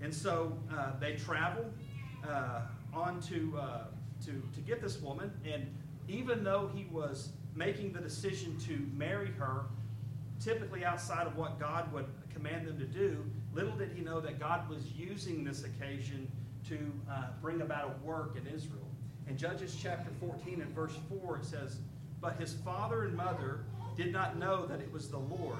And 0.00 0.14
so 0.14 0.56
uh, 0.72 0.92
they 1.00 1.16
travel 1.16 1.64
uh, 2.26 2.60
on 2.94 3.20
to, 3.22 3.58
uh, 3.60 3.84
to, 4.26 4.30
to 4.54 4.60
get 4.64 4.80
this 4.80 5.00
woman. 5.00 5.32
And 5.44 5.66
even 6.06 6.44
though 6.44 6.70
he 6.72 6.84
was 6.84 7.30
making 7.56 7.94
the 7.94 8.00
decision 8.00 8.56
to 8.60 8.86
marry 8.96 9.32
her, 9.32 9.64
typically 10.40 10.84
outside 10.84 11.26
of 11.26 11.36
what 11.36 11.60
God 11.60 11.92
would 11.92 12.06
command 12.32 12.66
them 12.66 12.78
to 12.78 12.86
do, 12.86 13.24
little 13.52 13.76
did 13.76 13.92
he 13.94 14.02
know 14.02 14.20
that 14.20 14.40
God 14.40 14.68
was 14.68 14.92
using 14.92 15.44
this 15.44 15.64
occasion 15.64 16.30
to 16.68 16.78
uh, 17.10 17.24
bring 17.40 17.60
about 17.60 17.96
a 17.96 18.06
work 18.06 18.36
in 18.36 18.46
Israel. 18.46 18.88
In 19.28 19.36
Judges 19.36 19.76
chapter 19.80 20.10
14 20.18 20.62
and 20.62 20.74
verse 20.74 20.96
4, 21.22 21.38
it 21.38 21.44
says, 21.44 21.78
But 22.20 22.36
his 22.36 22.54
father 22.54 23.04
and 23.04 23.16
mother 23.16 23.60
did 23.96 24.12
not 24.12 24.38
know 24.38 24.66
that 24.66 24.80
it 24.80 24.90
was 24.92 25.08
the 25.08 25.18
Lord, 25.18 25.58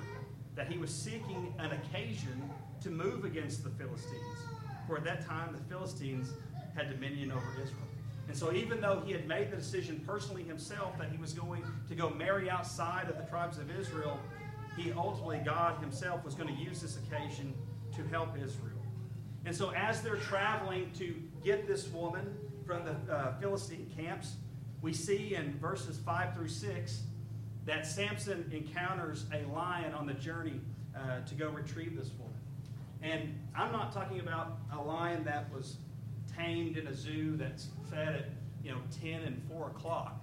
that 0.55 0.71
he 0.71 0.79
was 0.79 0.91
seeking 0.91 1.55
an 1.59 1.73
occasion 1.73 2.51
to 2.83 2.91
move 2.91 3.25
against 3.25 3.63
the 3.63 3.71
Philistines. 3.71 4.39
For 4.87 4.97
at 4.97 5.05
that 5.05 5.27
time, 5.27 5.53
the 5.53 5.75
Philistines 5.75 6.31
had 6.75 6.89
dominion 6.89 7.31
over 7.31 7.47
Israel. 7.63 7.87
And 8.29 8.37
so, 8.37 8.53
even 8.53 8.81
though 8.81 9.03
he 9.05 9.13
had 9.13 9.27
made 9.27 9.51
the 9.51 9.57
decision 9.57 10.03
personally 10.07 10.45
himself 10.45 10.97
that 10.99 11.11
he 11.11 11.19
was 11.19 11.33
going 11.33 11.65
to 11.89 11.95
go 11.95 12.11
marry 12.11 12.49
outside 12.49 13.09
of 13.09 13.17
the 13.17 13.25
tribes 13.25 13.59
of 13.59 13.71
Israel, 13.77 14.19
he 14.81 14.93
ultimately, 14.93 15.41
God 15.45 15.81
himself, 15.81 16.25
was 16.25 16.35
going 16.35 16.55
to 16.55 16.61
use 16.61 16.81
this 16.81 16.99
occasion 16.99 17.55
to 17.97 18.03
help 18.09 18.37
Israel. 18.37 18.71
And 19.45 19.55
so, 19.55 19.71
as 19.71 20.03
they're 20.03 20.17
traveling 20.17 20.91
to 20.99 21.15
get 21.43 21.67
this 21.67 21.89
woman 21.89 22.37
from 22.67 22.85
the 22.85 23.13
uh, 23.13 23.39
Philistine 23.41 23.91
camps, 23.97 24.37
we 24.83 24.93
see 24.93 25.35
in 25.35 25.59
verses 25.59 25.99
5 25.99 26.35
through 26.35 26.49
6 26.49 27.03
that 27.67 27.87
Samson 27.87 28.51
encounters 28.53 29.27
a 29.33 29.45
lion 29.53 29.93
on 29.93 30.07
the 30.07 30.15
journey 30.15 30.61
uh, 30.97 31.21
to 31.27 31.35
go 31.35 31.51
retrieve 31.51 31.97
this 31.97 32.11
woman. 32.19 32.35
And 33.03 33.39
I'm 33.57 33.73
not 33.73 33.93
talking 33.93 34.21
about 34.21 34.59
a 34.73 34.81
lion 34.81 35.25
that 35.25 35.53
was 35.53 35.77
tamed 36.37 36.77
in 36.77 36.87
a 36.87 36.95
zoo 36.95 37.37
that's 37.37 37.69
fed 37.91 38.15
at 38.15 38.25
you 38.63 38.73
know 38.73 38.79
10 39.03 39.23
and 39.23 39.43
4 39.49 39.69
o'clock. 39.69 40.20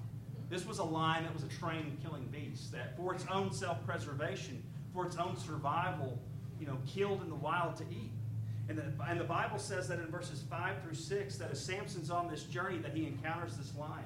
This 0.50 0.66
was 0.66 0.80
a 0.80 0.84
lion 0.84 1.24
that 1.24 1.34
was 1.34 1.44
a 1.44 1.48
trained 1.48 1.98
killing 2.01 2.25
beast 2.32 2.72
that, 2.72 2.96
for 2.96 3.13
its 3.13 3.25
own 3.32 3.51
self 3.51 3.86
preservation, 3.86 4.63
for 4.94 5.06
its 5.06 5.18
own 5.18 5.36
survival, 5.36 6.20
you 6.60 6.66
know, 6.66 6.77
killed 6.88 7.22
in 7.22 7.30
the 7.30 7.36
wild 7.36 7.75
to 7.77 7.84
eat. 7.92 8.12
And 8.70 8.77
the, 8.77 8.84
and 9.08 9.20
the 9.20 9.25
Bible 9.25 9.60
says 9.60 9.88
that 9.88 10.00
in 10.00 10.08
verses 10.08 10.44
5 10.50 10.82
through 10.84 10.94
6 10.94 11.38
that 11.38 11.51
as 11.51 11.63
Samson's 11.63 12.10
on 12.10 12.27
this 12.30 12.44
journey 12.44 12.77
that 12.80 12.94
he 12.94 13.06
encounters 13.06 13.56
this 13.56 13.74
lion. 13.75 14.04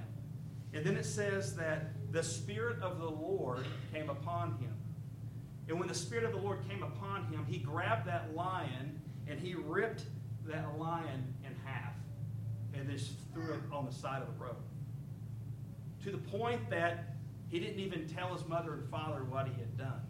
And 0.74 0.86
then 0.86 0.96
it 0.96 1.06
says 1.06 1.56
that 1.56 1.92
the 2.12 2.24
Spirit 2.24 2.82
of 2.82 3.00
the 3.00 3.10
Lord 3.10 3.66
came 3.94 4.10
upon 4.10 4.52
him. 4.60 4.74
And 5.68 5.80
when 5.80 5.88
the 5.88 5.96
Spirit 5.96 6.26
of 6.26 6.32
the 6.32 6.38
Lord 6.38 6.60
came 6.70 6.84
upon 6.84 7.26
him, 7.26 7.46
he 7.48 7.58
grabbed 7.58 8.08
that 8.08 8.36
lion 8.36 9.02
and 9.28 9.40
he 9.40 9.56
ripped 9.56 10.04
that 10.46 10.78
lion 10.78 11.34
in 11.46 11.56
half 11.66 11.94
and 12.74 12.90
just 12.90 13.14
threw 13.34 13.54
it 13.54 13.60
on 13.72 13.86
the 13.86 13.92
side 13.92 14.22
of 14.22 14.28
the 14.28 14.44
road. 14.44 14.56
To 16.04 16.12
the 16.12 16.18
point 16.18 16.70
that 16.70 17.16
he 17.50 17.60
didn't 17.60 17.80
even 17.80 18.08
tell 18.08 18.34
his 18.34 18.48
mother 18.48 18.74
and 18.74 18.90
father 18.90 19.24
what 19.24 19.48
he 19.48 19.54
had 19.54 19.78
done. 19.78 20.02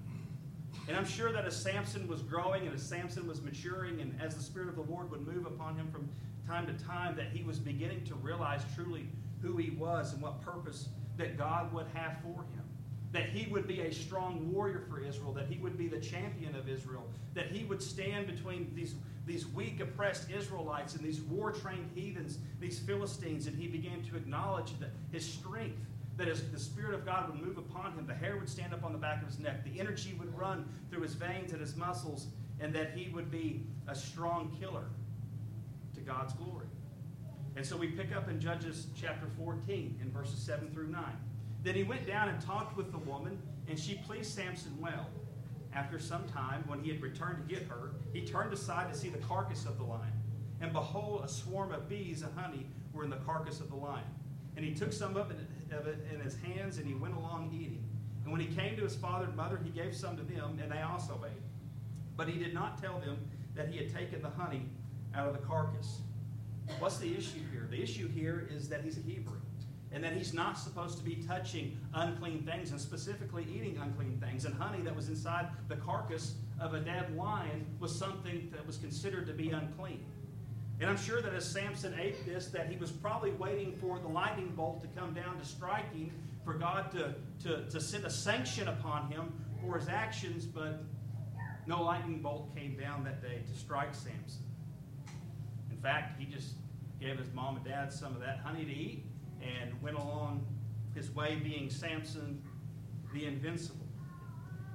And 0.87 0.95
I'm 0.95 1.05
sure 1.05 1.31
that 1.31 1.45
as 1.45 1.55
Samson 1.55 2.07
was 2.07 2.21
growing 2.21 2.65
and 2.65 2.75
as 2.75 2.81
Samson 2.81 3.27
was 3.27 3.41
maturing 3.41 3.99
and 3.99 4.19
as 4.21 4.35
the 4.35 4.43
Spirit 4.43 4.69
of 4.69 4.75
the 4.75 4.83
Lord 4.83 5.11
would 5.11 5.27
move 5.27 5.45
upon 5.45 5.75
him 5.75 5.91
from 5.91 6.09
time 6.47 6.65
to 6.67 6.85
time, 6.85 7.15
that 7.17 7.27
he 7.27 7.43
was 7.43 7.59
beginning 7.59 8.03
to 8.05 8.15
realize 8.15 8.61
truly 8.75 9.07
who 9.41 9.57
he 9.57 9.71
was 9.71 10.13
and 10.13 10.21
what 10.21 10.41
purpose 10.41 10.89
that 11.17 11.37
God 11.37 11.73
would 11.73 11.87
have 11.93 12.17
for 12.21 12.43
him. 12.43 12.60
That 13.11 13.29
he 13.29 13.51
would 13.51 13.67
be 13.67 13.81
a 13.81 13.91
strong 13.91 14.51
warrior 14.51 14.85
for 14.89 15.03
Israel, 15.03 15.33
that 15.33 15.47
he 15.47 15.57
would 15.57 15.77
be 15.77 15.87
the 15.87 15.99
champion 15.99 16.55
of 16.55 16.69
Israel, 16.69 17.03
that 17.33 17.47
he 17.47 17.65
would 17.65 17.81
stand 17.81 18.27
between 18.27 18.71
these, 18.73 18.95
these 19.25 19.47
weak, 19.47 19.81
oppressed 19.81 20.29
Israelites 20.29 20.95
and 20.95 21.03
these 21.03 21.21
war 21.21 21.51
trained 21.51 21.89
heathens, 21.93 22.37
these 22.59 22.79
Philistines, 22.79 23.47
and 23.47 23.57
he 23.57 23.67
began 23.67 24.01
to 24.03 24.15
acknowledge 24.15 24.79
that 24.79 24.91
his 25.11 25.25
strength 25.25 25.77
that 26.17 26.27
as 26.27 26.47
the 26.51 26.59
Spirit 26.59 26.93
of 26.93 27.05
God 27.05 27.29
would 27.29 27.41
move 27.41 27.57
upon 27.57 27.93
him, 27.93 28.05
the 28.05 28.13
hair 28.13 28.37
would 28.37 28.49
stand 28.49 28.73
up 28.73 28.83
on 28.83 28.91
the 28.91 28.97
back 28.97 29.21
of 29.21 29.27
his 29.27 29.39
neck, 29.39 29.63
the 29.63 29.79
energy 29.79 30.15
would 30.19 30.37
run 30.37 30.67
through 30.89 31.01
his 31.01 31.15
veins 31.15 31.51
and 31.51 31.59
his 31.59 31.75
muscles, 31.75 32.27
and 32.59 32.73
that 32.75 32.91
he 32.95 33.09
would 33.09 33.31
be 33.31 33.65
a 33.87 33.95
strong 33.95 34.55
killer 34.59 34.85
to 35.95 36.01
God's 36.01 36.33
glory. 36.33 36.67
And 37.55 37.65
so 37.65 37.75
we 37.75 37.87
pick 37.87 38.15
up 38.15 38.29
in 38.29 38.39
Judges 38.39 38.87
chapter 38.95 39.27
14 39.37 39.99
in 40.01 40.11
verses 40.11 40.39
7 40.39 40.69
through 40.71 40.87
9. 40.87 41.03
Then 41.63 41.75
he 41.75 41.83
went 41.83 42.07
down 42.07 42.29
and 42.29 42.41
talked 42.41 42.75
with 42.75 42.91
the 42.91 42.97
woman, 42.97 43.37
and 43.67 43.77
she 43.77 43.95
pleased 43.95 44.33
Samson 44.33 44.75
well. 44.79 45.07
After 45.73 45.99
some 45.99 46.23
time, 46.27 46.63
when 46.67 46.83
he 46.83 46.89
had 46.89 47.01
returned 47.01 47.47
to 47.47 47.53
get 47.53 47.67
her, 47.67 47.91
he 48.11 48.21
turned 48.21 48.51
aside 48.51 48.91
to 48.91 48.97
see 48.97 49.09
the 49.09 49.19
carcass 49.19 49.65
of 49.65 49.77
the 49.77 49.83
lion. 49.83 50.11
And 50.59 50.73
behold, 50.73 51.23
a 51.23 51.29
swarm 51.29 51.71
of 51.71 51.87
bees 51.87 52.23
and 52.23 52.37
honey 52.37 52.65
were 52.93 53.03
in 53.03 53.09
the 53.09 53.17
carcass 53.17 53.59
of 53.59 53.69
the 53.69 53.75
lion. 53.75 54.03
And 54.55 54.65
he 54.65 54.73
took 54.73 54.91
some 54.91 55.15
of 55.15 55.31
it, 55.31 55.37
in 56.11 56.19
his 56.19 56.35
hands, 56.35 56.77
and 56.77 56.85
he 56.85 56.93
went 56.93 57.15
along 57.15 57.51
eating. 57.53 57.83
And 58.23 58.31
when 58.31 58.41
he 58.41 58.47
came 58.47 58.75
to 58.75 58.83
his 58.83 58.95
father 58.95 59.25
and 59.25 59.35
mother, 59.35 59.59
he 59.63 59.69
gave 59.69 59.95
some 59.95 60.17
to 60.17 60.23
them, 60.23 60.59
and 60.61 60.71
they 60.71 60.81
also 60.81 61.19
ate. 61.25 61.41
But 62.17 62.27
he 62.27 62.37
did 62.37 62.53
not 62.53 62.81
tell 62.81 62.99
them 62.99 63.17
that 63.55 63.69
he 63.69 63.77
had 63.77 63.93
taken 63.93 64.21
the 64.21 64.29
honey 64.29 64.65
out 65.15 65.27
of 65.27 65.33
the 65.33 65.45
carcass. 65.45 66.01
What's 66.79 66.97
the 66.97 67.15
issue 67.15 67.39
here? 67.51 67.67
The 67.69 67.81
issue 67.81 68.09
here 68.09 68.47
is 68.51 68.67
that 68.69 68.83
he's 68.83 68.97
a 68.97 69.01
Hebrew 69.01 69.40
and 69.93 70.03
that 70.03 70.13
he's 70.13 70.33
not 70.33 70.57
supposed 70.57 70.97
to 70.97 71.03
be 71.03 71.15
touching 71.27 71.77
unclean 71.93 72.43
things 72.43 72.71
and 72.71 72.79
specifically 72.79 73.45
eating 73.53 73.77
unclean 73.81 74.21
things. 74.25 74.45
And 74.45 74.55
honey 74.55 74.81
that 74.83 74.95
was 74.95 75.09
inside 75.09 75.47
the 75.67 75.75
carcass 75.75 76.35
of 76.59 76.73
a 76.73 76.79
dead 76.79 77.15
lion 77.15 77.65
was 77.79 77.93
something 77.93 78.49
that 78.53 78.65
was 78.65 78.77
considered 78.77 79.27
to 79.27 79.33
be 79.33 79.49
unclean. 79.49 80.05
And 80.79 80.89
I'm 80.89 80.97
sure 80.97 81.21
that 81.21 81.33
as 81.33 81.45
Samson 81.45 81.93
ate 81.99 82.25
this, 82.25 82.47
that 82.47 82.69
he 82.69 82.77
was 82.77 82.91
probably 82.91 83.31
waiting 83.31 83.73
for 83.73 83.99
the 83.99 84.07
lightning 84.07 84.53
bolt 84.55 84.81
to 84.81 84.87
come 84.99 85.13
down 85.13 85.37
to 85.37 85.45
strike 85.45 85.93
him, 85.93 86.11
for 86.43 86.53
God 86.53 86.91
to, 86.93 87.13
to, 87.43 87.69
to 87.69 87.79
send 87.79 88.05
a 88.05 88.09
sanction 88.09 88.67
upon 88.67 89.11
him 89.11 89.31
for 89.61 89.77
his 89.77 89.87
actions, 89.89 90.45
but 90.45 90.83
no 91.67 91.83
lightning 91.83 92.19
bolt 92.21 92.55
came 92.55 92.75
down 92.75 93.03
that 93.03 93.21
day 93.21 93.41
to 93.45 93.59
strike 93.59 93.93
Samson. 93.93 94.43
In 95.69 95.77
fact, 95.77 96.19
he 96.19 96.25
just 96.25 96.55
gave 96.99 97.19
his 97.19 97.31
mom 97.33 97.57
and 97.57 97.65
dad 97.65 97.93
some 97.93 98.15
of 98.15 98.21
that 98.21 98.39
honey 98.39 98.65
to 98.65 98.71
eat 98.71 99.05
and 99.41 99.81
went 99.81 99.97
along 99.97 100.45
his 100.95 101.09
way 101.11 101.39
being 101.43 101.69
Samson 101.69 102.41
the 103.13 103.25
invincible. 103.25 103.85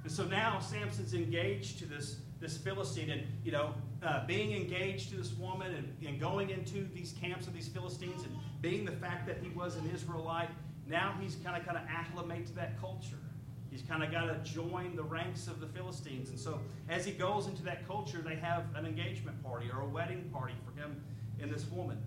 And 0.03 0.11
so 0.11 0.25
now 0.25 0.59
Samson's 0.59 1.13
engaged 1.13 1.79
to 1.79 1.85
this, 1.85 2.17
this 2.39 2.57
Philistine 2.57 3.09
and, 3.09 3.23
you 3.43 3.51
know, 3.51 3.73
uh, 4.03 4.25
being 4.25 4.53
engaged 4.53 5.09
to 5.09 5.17
this 5.17 5.33
woman 5.33 5.73
and, 5.73 6.07
and 6.07 6.19
going 6.19 6.49
into 6.49 6.87
these 6.93 7.13
camps 7.19 7.47
of 7.47 7.53
these 7.53 7.67
Philistines 7.67 8.23
and 8.23 8.33
being 8.61 8.85
the 8.85 8.91
fact 8.91 9.27
that 9.27 9.39
he 9.41 9.49
was 9.49 9.75
an 9.75 9.89
Israelite, 9.93 10.49
now 10.87 11.13
he's 11.19 11.35
kind 11.43 11.57
of 11.57 11.65
kind 11.65 11.77
of 11.77 11.83
acclimate 11.89 12.45
to 12.47 12.53
that 12.53 12.79
culture. 12.79 13.17
He's 13.69 13.81
kind 13.81 14.03
of 14.03 14.11
got 14.11 14.25
to 14.25 14.49
join 14.49 14.95
the 14.95 15.03
ranks 15.03 15.47
of 15.47 15.59
the 15.59 15.67
Philistines. 15.67 16.29
And 16.29 16.39
so 16.39 16.61
as 16.89 17.05
he 17.05 17.11
goes 17.11 17.47
into 17.47 17.63
that 17.63 17.85
culture, 17.87 18.19
they 18.19 18.35
have 18.35 18.63
an 18.75 18.85
engagement 18.85 19.43
party 19.43 19.69
or 19.71 19.81
a 19.81 19.87
wedding 19.87 20.29
party 20.31 20.53
for 20.65 20.79
him 20.79 21.01
and 21.41 21.51
this 21.51 21.65
woman. 21.69 21.97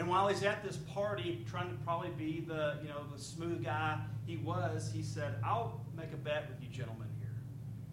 And 0.00 0.08
while 0.08 0.28
he's 0.28 0.42
at 0.44 0.64
this 0.64 0.78
party, 0.78 1.44
trying 1.46 1.68
to 1.68 1.74
probably 1.84 2.08
be 2.16 2.40
the, 2.40 2.78
you 2.82 2.88
know, 2.88 3.02
the 3.14 3.22
smooth 3.22 3.62
guy 3.62 3.98
he 4.24 4.38
was, 4.38 4.90
he 4.90 5.02
said, 5.02 5.34
I'll 5.44 5.84
make 5.94 6.14
a 6.14 6.16
bet 6.16 6.48
with 6.48 6.62
you 6.62 6.68
gentlemen 6.74 7.08
here. 7.18 7.36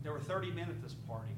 There 0.04 0.14
were 0.14 0.22
30 0.22 0.52
men 0.52 0.70
at 0.70 0.82
this 0.82 0.94
party. 0.94 1.34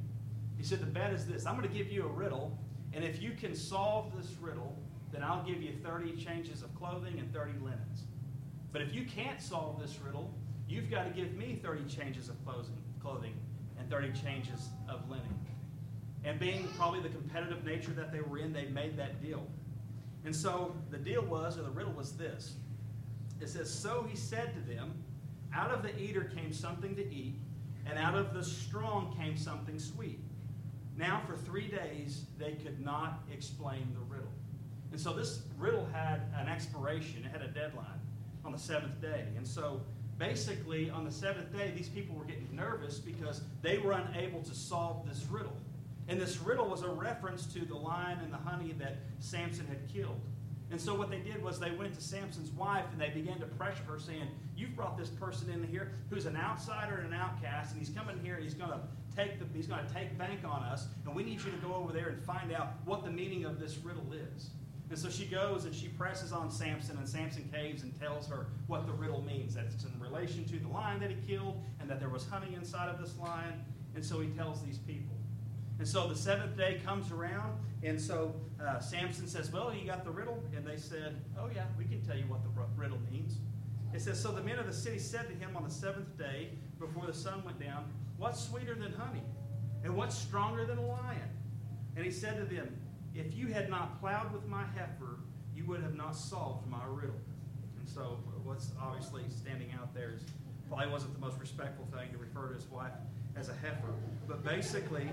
He 0.57 0.63
said, 0.63 0.79
the 0.79 0.85
bet 0.85 1.11
is 1.11 1.25
this. 1.25 1.47
I'm 1.47 1.57
going 1.57 1.67
to 1.67 1.75
give 1.75 1.91
you 1.91 2.03
a 2.03 2.07
riddle, 2.07 2.55
and 2.93 3.03
if 3.03 3.19
you 3.19 3.31
can 3.31 3.55
solve 3.55 4.15
this 4.15 4.35
riddle, 4.39 4.77
then 5.11 5.23
I'll 5.23 5.43
give 5.43 5.59
you 5.59 5.73
30 5.83 6.15
changes 6.23 6.61
of 6.61 6.75
clothing 6.75 7.17
and 7.17 7.33
30 7.33 7.53
linens. 7.53 8.03
But 8.71 8.83
if 8.83 8.93
you 8.93 9.05
can't 9.05 9.41
solve 9.41 9.81
this 9.81 9.97
riddle, 10.05 10.31
you've 10.67 10.91
got 10.91 11.05
to 11.05 11.09
give 11.09 11.33
me 11.33 11.59
30 11.63 11.85
changes 11.85 12.29
of 12.29 12.35
clothing 12.45 13.33
and 13.79 13.89
30 13.89 14.11
changes 14.11 14.69
of 14.87 15.09
linen. 15.09 15.33
And 16.23 16.39
being 16.39 16.67
probably 16.77 17.01
the 17.01 17.09
competitive 17.09 17.65
nature 17.65 17.91
that 17.93 18.11
they 18.11 18.21
were 18.21 18.37
in, 18.37 18.53
they 18.53 18.67
made 18.67 18.97
that 18.97 19.19
deal. 19.19 19.47
And 20.25 20.35
so 20.35 20.75
the 20.91 20.97
deal 20.97 21.23
was, 21.23 21.57
or 21.57 21.63
the 21.63 21.69
riddle 21.69 21.93
was 21.93 22.13
this. 22.13 22.55
It 23.41 23.49
says, 23.49 23.69
So 23.71 24.05
he 24.09 24.15
said 24.17 24.53
to 24.53 24.73
them, 24.73 24.93
Out 25.53 25.71
of 25.71 25.81
the 25.81 25.97
eater 25.99 26.31
came 26.35 26.51
something 26.51 26.95
to 26.95 27.13
eat, 27.13 27.35
and 27.85 27.97
out 27.97 28.15
of 28.15 28.33
the 28.33 28.43
strong 28.43 29.15
came 29.17 29.37
something 29.37 29.79
sweet. 29.79 30.19
Now, 30.97 31.21
for 31.25 31.37
three 31.37 31.69
days, 31.69 32.25
they 32.37 32.53
could 32.53 32.83
not 32.83 33.23
explain 33.31 33.87
the 33.93 34.13
riddle. 34.13 34.31
And 34.91 34.99
so 34.99 35.13
this 35.13 35.43
riddle 35.57 35.87
had 35.93 36.23
an 36.37 36.49
expiration, 36.49 37.23
it 37.23 37.31
had 37.31 37.41
a 37.41 37.47
deadline 37.47 37.99
on 38.43 38.51
the 38.51 38.57
seventh 38.57 39.01
day. 39.01 39.25
And 39.37 39.47
so 39.47 39.81
basically, 40.17 40.89
on 40.89 41.05
the 41.05 41.11
seventh 41.11 41.53
day, 41.55 41.71
these 41.75 41.87
people 41.87 42.15
were 42.15 42.25
getting 42.25 42.49
nervous 42.53 42.99
because 42.99 43.41
they 43.61 43.77
were 43.77 43.93
unable 43.93 44.41
to 44.41 44.53
solve 44.53 45.07
this 45.07 45.25
riddle. 45.29 45.55
And 46.09 46.19
this 46.19 46.39
riddle 46.39 46.67
was 46.67 46.81
a 46.81 46.89
reference 46.89 47.45
to 47.53 47.63
the 47.63 47.75
lion 47.75 48.17
and 48.23 48.33
the 48.33 48.37
honey 48.37 48.73
that 48.79 48.97
Samson 49.19 49.67
had 49.67 49.87
killed. 49.93 50.19
And 50.71 50.81
so 50.81 50.95
what 50.95 51.11
they 51.11 51.19
did 51.19 51.43
was 51.43 51.59
they 51.59 51.71
went 51.71 51.93
to 51.95 52.01
Samson's 52.01 52.49
wife 52.51 52.85
and 52.91 52.99
they 52.99 53.09
began 53.09 53.39
to 53.39 53.45
pressure 53.45 53.83
her, 53.83 53.99
saying, 53.99 54.27
You've 54.55 54.75
brought 54.75 54.97
this 54.97 55.09
person 55.09 55.51
in 55.51 55.63
here 55.63 55.91
who's 56.09 56.25
an 56.25 56.35
outsider 56.35 56.97
and 56.97 57.13
an 57.13 57.19
outcast, 57.19 57.71
and 57.71 57.79
he's 57.79 57.95
coming 57.95 58.19
here 58.23 58.35
and 58.35 58.43
he's 58.43 58.55
gonna 58.55 58.81
take 59.15 59.39
the 59.39 59.45
he's 59.55 59.67
gonna 59.67 59.87
take 59.93 60.17
bank 60.17 60.39
on 60.43 60.63
us, 60.63 60.87
and 61.05 61.15
we 61.15 61.23
need 61.23 61.41
you 61.43 61.51
to 61.51 61.57
go 61.57 61.75
over 61.75 61.93
there 61.93 62.09
and 62.09 62.21
find 62.23 62.51
out 62.51 62.73
what 62.85 63.03
the 63.03 63.11
meaning 63.11 63.45
of 63.45 63.59
this 63.59 63.77
riddle 63.77 64.11
is. 64.35 64.49
And 64.89 64.97
so 64.97 65.09
she 65.09 65.25
goes 65.25 65.65
and 65.65 65.75
she 65.75 65.87
presses 65.89 66.31
on 66.31 66.49
Samson, 66.49 66.97
and 66.97 67.07
Samson 67.07 67.47
caves 67.53 67.83
and 67.83 67.97
tells 67.99 68.27
her 68.27 68.47
what 68.65 68.87
the 68.87 68.93
riddle 68.93 69.21
means 69.21 69.53
that 69.53 69.65
it's 69.65 69.83
in 69.83 69.99
relation 69.99 70.43
to 70.45 70.59
the 70.59 70.67
lion 70.67 70.99
that 71.01 71.11
he 71.11 71.17
killed, 71.27 71.61
and 71.79 71.89
that 71.89 71.99
there 71.99 72.09
was 72.09 72.27
honey 72.27 72.55
inside 72.55 72.89
of 72.89 72.99
this 72.99 73.15
lion. 73.17 73.63
And 73.95 74.03
so 74.03 74.19
he 74.19 74.29
tells 74.29 74.63
these 74.63 74.79
people. 74.79 75.18
And 75.79 75.87
so 75.87 76.07
the 76.09 76.15
seventh 76.15 76.57
day 76.57 76.81
comes 76.85 77.09
around, 77.09 77.57
and 77.83 77.99
so 77.99 78.35
uh, 78.61 78.79
Samson 78.79 79.27
says, 79.27 79.51
Well, 79.51 79.73
you 79.73 79.85
got 79.85 80.03
the 80.03 80.11
riddle? 80.11 80.43
And 80.55 80.67
they 80.67 80.75
said, 80.75 81.15
Oh, 81.39 81.49
yeah, 81.55 81.65
we 81.77 81.85
can 81.85 82.01
tell 82.01 82.17
you 82.17 82.25
what 82.25 82.43
the 82.43 82.49
riddle 82.75 82.99
means. 83.09 83.37
It 83.93 84.01
says, 84.01 84.21
So 84.21 84.31
the 84.31 84.43
men 84.43 84.59
of 84.59 84.67
the 84.67 84.73
city 84.73 84.99
said 84.99 85.29
to 85.29 85.33
him 85.33 85.55
on 85.55 85.63
the 85.63 85.69
seventh 85.69 86.17
day, 86.17 86.49
before 86.79 87.05
the 87.05 87.13
sun 87.13 87.43
went 87.45 87.59
down, 87.61 87.85
What's 88.17 88.43
sweeter 88.43 88.75
than 88.75 88.91
honey? 88.91 89.23
And 89.85 89.95
what's 89.95 90.17
stronger 90.17 90.65
than 90.65 90.77
a 90.77 90.85
lion? 90.85 91.29
And 91.95 92.03
he 92.03 92.11
said 92.11 92.37
to 92.37 92.43
them, 92.53 92.75
If 93.15 93.33
you 93.33 93.47
had 93.47 93.69
not 93.69 94.01
plowed 94.01 94.33
with 94.33 94.45
my 94.45 94.65
heifer, 94.75 95.19
you 95.55 95.65
would 95.67 95.81
have 95.81 95.95
not 95.95 96.13
solved 96.13 96.67
my 96.67 96.83
riddle. 96.89 97.15
And 97.79 97.87
so 97.87 98.19
what's 98.43 98.71
obviously 98.81 99.23
standing 99.29 99.71
out 99.79 99.93
there 99.93 100.11
is 100.13 100.23
probably 100.67 100.89
wasn't 100.89 101.13
the 101.13 101.19
most 101.19 101.39
respectful 101.39 101.87
thing 101.93 102.11
to 102.11 102.17
refer 102.17 102.49
to 102.49 102.55
his 102.55 102.67
wife 102.67 102.91
as 103.37 103.47
a 103.47 103.53
heifer. 103.53 103.93
But 104.27 104.43
basically, 104.43 105.07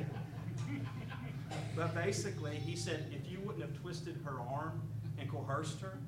but 1.76 1.94
basically, 1.94 2.56
he 2.56 2.76
said, 2.76 3.06
if 3.12 3.30
you 3.30 3.40
wouldn't 3.40 3.62
have 3.62 3.80
twisted 3.80 4.20
her 4.24 4.38
arm 4.40 4.82
and 5.18 5.30
coerced 5.30 5.80
her, 5.80 5.98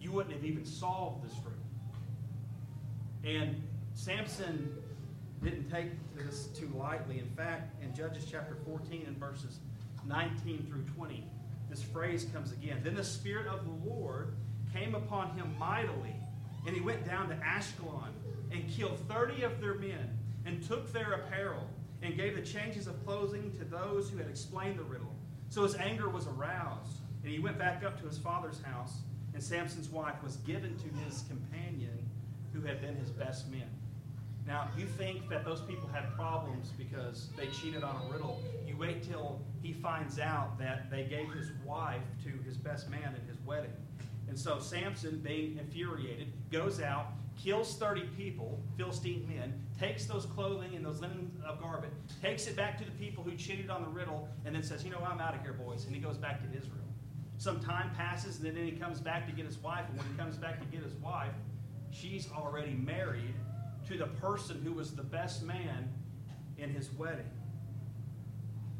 you 0.00 0.12
wouldn't 0.12 0.34
have 0.34 0.44
even 0.44 0.64
solved 0.64 1.24
this 1.24 1.36
riddle. 1.38 1.52
And 3.24 3.62
Samson 3.94 4.76
didn't 5.42 5.70
take 5.70 5.90
this 6.14 6.46
too 6.48 6.70
lightly. 6.76 7.18
In 7.18 7.30
fact, 7.30 7.82
in 7.82 7.94
Judges 7.94 8.26
chapter 8.30 8.56
14 8.66 9.04
and 9.06 9.16
verses 9.16 9.60
19 10.06 10.66
through 10.68 10.84
20, 10.94 11.26
this 11.70 11.82
phrase 11.82 12.26
comes 12.32 12.52
again. 12.52 12.80
Then 12.82 12.94
the 12.94 13.04
Spirit 13.04 13.46
of 13.46 13.64
the 13.64 13.90
Lord 13.90 14.34
came 14.72 14.94
upon 14.94 15.36
him 15.36 15.54
mightily, 15.58 16.14
and 16.66 16.74
he 16.74 16.80
went 16.80 17.06
down 17.06 17.28
to 17.28 17.34
Ashkelon 17.36 18.10
and 18.52 18.68
killed 18.68 18.98
30 19.08 19.42
of 19.42 19.60
their 19.60 19.74
men 19.74 20.18
and 20.44 20.62
took 20.62 20.92
their 20.92 21.12
apparel 21.14 21.68
and 22.04 22.16
gave 22.16 22.36
the 22.36 22.42
changes 22.42 22.86
of 22.86 23.02
clothing 23.04 23.50
to 23.58 23.64
those 23.64 24.10
who 24.10 24.18
had 24.18 24.28
explained 24.28 24.78
the 24.78 24.84
riddle. 24.84 25.14
So 25.48 25.62
his 25.62 25.74
anger 25.76 26.10
was 26.10 26.26
aroused, 26.26 26.98
and 27.22 27.32
he 27.32 27.38
went 27.38 27.58
back 27.58 27.82
up 27.82 27.98
to 28.00 28.06
his 28.06 28.18
father's 28.18 28.60
house, 28.62 28.98
and 29.32 29.42
Samson's 29.42 29.88
wife 29.88 30.22
was 30.22 30.36
given 30.36 30.76
to 30.76 30.88
his 31.04 31.24
companion 31.28 31.98
who 32.52 32.60
had 32.60 32.82
been 32.82 32.94
his 32.96 33.10
best 33.10 33.50
man. 33.50 33.70
Now, 34.46 34.68
you 34.76 34.84
think 34.84 35.30
that 35.30 35.46
those 35.46 35.62
people 35.62 35.88
had 35.88 36.14
problems 36.14 36.68
because 36.76 37.30
they 37.36 37.46
cheated 37.46 37.82
on 37.82 37.96
a 37.96 38.12
riddle. 38.12 38.42
You 38.66 38.76
wait 38.76 39.02
till 39.02 39.40
he 39.62 39.72
finds 39.72 40.18
out 40.18 40.58
that 40.58 40.90
they 40.90 41.04
gave 41.04 41.32
his 41.32 41.52
wife 41.64 42.02
to 42.24 42.30
his 42.46 42.58
best 42.58 42.90
man 42.90 43.14
at 43.14 43.26
his 43.26 43.40
wedding. 43.46 43.72
And 44.28 44.38
so 44.38 44.58
Samson, 44.58 45.20
being 45.20 45.58
infuriated, 45.58 46.32
goes 46.52 46.82
out, 46.82 47.06
kills 47.42 47.76
30 47.76 48.02
people, 48.16 48.60
Philistine 48.76 49.26
men, 49.28 49.54
takes 49.78 50.06
those 50.06 50.26
clothing 50.26 50.74
and 50.74 50.84
those 50.84 51.00
linen 51.00 51.30
of 51.46 51.60
garment, 51.60 51.92
takes 52.22 52.46
it 52.46 52.56
back 52.56 52.78
to 52.78 52.84
the 52.84 52.90
people 52.92 53.24
who 53.24 53.36
cheated 53.36 53.70
on 53.70 53.82
the 53.82 53.88
riddle, 53.88 54.28
and 54.44 54.54
then 54.54 54.62
says, 54.62 54.84
You 54.84 54.90
know, 54.90 55.00
I'm 55.06 55.20
out 55.20 55.34
of 55.34 55.42
here, 55.42 55.52
boys. 55.52 55.84
And 55.86 55.94
he 55.94 56.00
goes 56.00 56.16
back 56.16 56.40
to 56.40 56.56
Israel. 56.56 56.80
Some 57.36 57.60
time 57.60 57.90
passes, 57.96 58.40
and 58.40 58.56
then 58.56 58.64
he 58.64 58.72
comes 58.72 59.00
back 59.00 59.26
to 59.26 59.32
get 59.32 59.44
his 59.44 59.58
wife. 59.58 59.84
And 59.88 59.98
when 59.98 60.06
he 60.06 60.14
comes 60.14 60.36
back 60.36 60.60
to 60.60 60.66
get 60.66 60.82
his 60.82 60.94
wife, 60.94 61.32
she's 61.90 62.30
already 62.30 62.74
married 62.74 63.34
to 63.88 63.98
the 63.98 64.06
person 64.06 64.62
who 64.64 64.72
was 64.72 64.92
the 64.92 65.02
best 65.02 65.42
man 65.42 65.88
in 66.56 66.70
his 66.70 66.92
wedding. 66.92 67.30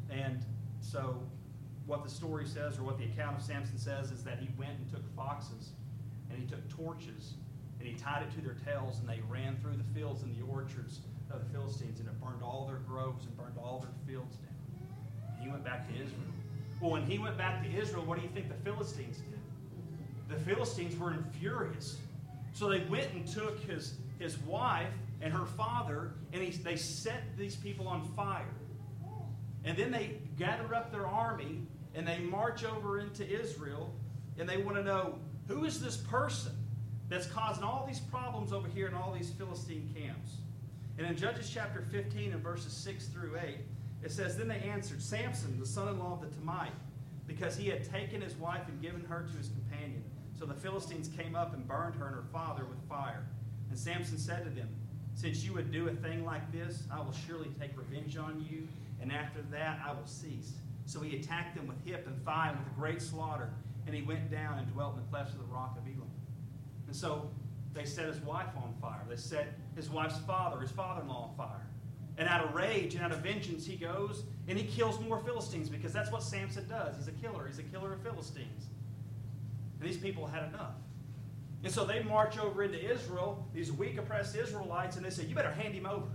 And 0.09 0.43
so, 0.79 1.21
what 1.85 2.03
the 2.03 2.09
story 2.09 2.47
says, 2.47 2.79
or 2.79 2.83
what 2.83 2.97
the 2.97 3.05
account 3.05 3.37
of 3.37 3.43
Samson 3.43 3.77
says, 3.77 4.11
is 4.11 4.23
that 4.23 4.39
he 4.39 4.49
went 4.57 4.77
and 4.79 4.89
took 4.89 5.15
foxes, 5.15 5.71
and 6.29 6.39
he 6.39 6.45
took 6.45 6.67
torches, 6.69 7.33
and 7.85 7.95
he 7.95 8.01
tied 8.01 8.23
it 8.23 8.33
to 8.35 8.41
their 8.41 8.57
tails, 8.65 8.99
and 8.99 9.07
they 9.07 9.21
ran 9.29 9.55
through 9.57 9.77
the 9.77 9.83
fields 9.93 10.23
and 10.23 10.35
the 10.35 10.43
orchards 10.51 11.01
of 11.29 11.39
the 11.39 11.45
Philistines, 11.57 11.99
and 11.99 12.09
it 12.09 12.19
burned 12.19 12.41
all 12.41 12.65
their 12.67 12.79
groves 12.79 13.25
and 13.25 13.37
burned 13.37 13.57
all 13.61 13.79
their 13.79 13.91
fields 14.07 14.37
down. 14.37 14.87
And 15.35 15.43
he 15.43 15.49
went 15.49 15.63
back 15.63 15.87
to 15.87 15.93
Israel. 15.93 16.33
Well, 16.81 16.91
when 16.91 17.05
he 17.05 17.19
went 17.19 17.37
back 17.37 17.63
to 17.63 17.69
Israel, 17.71 18.03
what 18.03 18.17
do 18.17 18.23
you 18.23 18.29
think 18.29 18.49
the 18.49 18.69
Philistines 18.69 19.17
did? 19.17 19.39
The 20.35 20.43
Philistines 20.43 20.97
were 20.97 21.15
furious. 21.39 21.97
So 22.53 22.69
they 22.69 22.83
went 22.85 23.13
and 23.13 23.27
took 23.27 23.59
his, 23.59 23.93
his 24.17 24.39
wife 24.39 24.89
and 25.21 25.31
her 25.31 25.45
father, 25.45 26.13
and 26.33 26.41
he, 26.41 26.49
they 26.49 26.77
set 26.77 27.21
these 27.37 27.55
people 27.55 27.87
on 27.87 28.03
fire. 28.15 28.45
And 29.63 29.77
then 29.77 29.91
they 29.91 30.17
gather 30.37 30.73
up 30.73 30.91
their 30.91 31.05
army 31.05 31.61
and 31.93 32.07
they 32.07 32.17
march 32.17 32.65
over 32.65 32.99
into 32.99 33.27
Israel 33.27 33.93
and 34.37 34.49
they 34.49 34.57
want 34.57 34.77
to 34.77 34.83
know 34.83 35.17
who 35.47 35.65
is 35.65 35.79
this 35.79 35.97
person 35.97 36.51
that's 37.09 37.27
causing 37.27 37.63
all 37.63 37.85
these 37.87 37.99
problems 37.99 38.51
over 38.51 38.67
here 38.67 38.87
in 38.87 38.93
all 38.93 39.13
these 39.13 39.29
Philistine 39.31 39.93
camps. 39.95 40.37
And 40.97 41.05
in 41.05 41.17
Judges 41.17 41.49
chapter 41.53 41.81
15 41.91 42.33
and 42.33 42.41
verses 42.41 42.71
6 42.73 43.07
through 43.07 43.37
8, 43.37 43.57
it 44.03 44.11
says, 44.11 44.37
Then 44.37 44.47
they 44.47 44.59
answered 44.59 45.01
Samson, 45.01 45.59
the 45.59 45.65
son 45.65 45.89
in 45.89 45.99
law 45.99 46.13
of 46.13 46.21
the 46.21 46.27
Timnite, 46.27 46.69
because 47.27 47.57
he 47.57 47.67
had 47.67 47.83
taken 47.83 48.21
his 48.21 48.35
wife 48.35 48.67
and 48.67 48.81
given 48.81 49.03
her 49.05 49.27
to 49.29 49.37
his 49.37 49.49
companion. 49.49 50.03
So 50.37 50.45
the 50.45 50.53
Philistines 50.53 51.09
came 51.17 51.35
up 51.35 51.53
and 51.53 51.67
burned 51.67 51.95
her 51.95 52.07
and 52.07 52.15
her 52.15 52.25
father 52.31 52.65
with 52.65 52.77
fire. 52.87 53.25
And 53.69 53.77
Samson 53.77 54.17
said 54.17 54.43
to 54.45 54.49
them, 54.49 54.69
Since 55.15 55.43
you 55.43 55.53
would 55.53 55.71
do 55.71 55.87
a 55.87 55.93
thing 55.93 56.25
like 56.25 56.51
this, 56.51 56.83
I 56.91 56.99
will 56.99 57.13
surely 57.27 57.49
take 57.59 57.77
revenge 57.77 58.17
on 58.17 58.45
you, 58.49 58.67
and 59.01 59.11
after 59.11 59.41
that 59.51 59.79
I 59.85 59.91
will 59.91 60.05
cease. 60.05 60.53
So 60.85 60.99
he 61.01 61.17
attacked 61.17 61.55
them 61.55 61.67
with 61.67 61.83
hip 61.85 62.05
and 62.07 62.23
thigh 62.23 62.49
and 62.49 62.59
with 62.59 62.67
a 62.67 62.79
great 62.79 63.01
slaughter, 63.01 63.49
and 63.87 63.95
he 63.95 64.01
went 64.01 64.29
down 64.29 64.59
and 64.59 64.71
dwelt 64.71 64.95
in 64.95 65.01
the 65.01 65.07
clefts 65.09 65.33
of 65.33 65.39
the 65.39 65.45
rock 65.45 65.77
of 65.77 65.83
Etam. 65.85 66.04
And 66.87 66.95
so 66.95 67.29
they 67.73 67.85
set 67.85 68.05
his 68.07 68.19
wife 68.19 68.49
on 68.55 68.73
fire. 68.81 69.01
They 69.09 69.17
set 69.17 69.53
his 69.75 69.89
wife's 69.89 70.17
father, 70.19 70.59
his 70.59 70.71
father 70.71 71.01
in 71.01 71.07
law, 71.07 71.29
on 71.29 71.35
fire. 71.35 71.67
And 72.17 72.29
out 72.29 72.45
of 72.45 72.55
rage 72.55 72.95
and 72.95 73.03
out 73.03 73.11
of 73.11 73.19
vengeance, 73.19 73.65
he 73.65 73.75
goes 73.75 74.23
and 74.47 74.57
he 74.57 74.65
kills 74.65 74.99
more 75.01 75.19
Philistines 75.19 75.69
because 75.69 75.91
that's 75.91 76.11
what 76.11 76.23
Samson 76.23 76.67
does. 76.67 76.95
He's 76.97 77.07
a 77.07 77.11
killer, 77.11 77.45
he's 77.47 77.59
a 77.59 77.63
killer 77.63 77.93
of 77.93 78.01
Philistines. 78.01 78.67
And 79.79 79.89
these 79.89 79.97
people 79.97 80.25
had 80.25 80.43
enough. 80.43 80.75
And 81.63 81.73
so 81.73 81.83
they 81.83 82.03
march 82.03 82.37
over 82.37 82.63
into 82.63 82.79
Israel, 82.79 83.45
these 83.53 83.71
weak, 83.71 83.97
oppressed 83.97 84.35
Israelites, 84.35 84.97
and 84.97 85.05
they 85.05 85.09
say, 85.09 85.25
You 85.25 85.35
better 85.35 85.51
hand 85.51 85.73
him 85.73 85.87
over. 85.87 86.07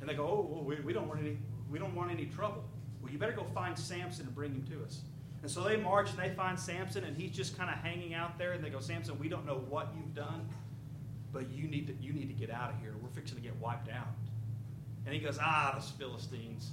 And 0.00 0.08
they 0.10 0.14
go, 0.14 0.24
Oh, 0.24 0.56
oh 0.58 0.62
we, 0.62 0.76
we, 0.80 0.92
don't 0.92 1.08
want 1.08 1.20
any, 1.20 1.38
we 1.70 1.78
don't 1.78 1.94
want 1.94 2.10
any 2.10 2.26
trouble. 2.26 2.64
Well, 3.00 3.12
you 3.12 3.18
better 3.18 3.32
go 3.32 3.44
find 3.54 3.78
Samson 3.78 4.26
and 4.26 4.34
bring 4.34 4.52
him 4.52 4.66
to 4.72 4.84
us. 4.84 5.02
And 5.44 5.50
so 5.50 5.62
they 5.62 5.76
march 5.76 6.08
and 6.08 6.18
they 6.18 6.30
find 6.30 6.58
Samson, 6.58 7.04
and 7.04 7.14
he's 7.14 7.30
just 7.30 7.58
kind 7.58 7.68
of 7.68 7.76
hanging 7.76 8.14
out 8.14 8.38
there. 8.38 8.52
And 8.52 8.64
they 8.64 8.70
go, 8.70 8.80
Samson, 8.80 9.18
we 9.18 9.28
don't 9.28 9.44
know 9.44 9.62
what 9.68 9.92
you've 9.94 10.14
done, 10.14 10.48
but 11.34 11.50
you 11.50 11.68
need 11.68 11.86
to, 11.86 11.92
you 12.02 12.14
need 12.14 12.28
to 12.28 12.34
get 12.34 12.50
out 12.50 12.72
of 12.72 12.80
here. 12.80 12.94
We're 13.02 13.10
fixing 13.10 13.36
to 13.36 13.42
get 13.42 13.54
wiped 13.56 13.90
out. 13.90 14.08
And 15.04 15.14
he 15.14 15.20
goes, 15.20 15.38
Ah, 15.38 15.72
those 15.74 15.90
Philistines. 15.98 16.72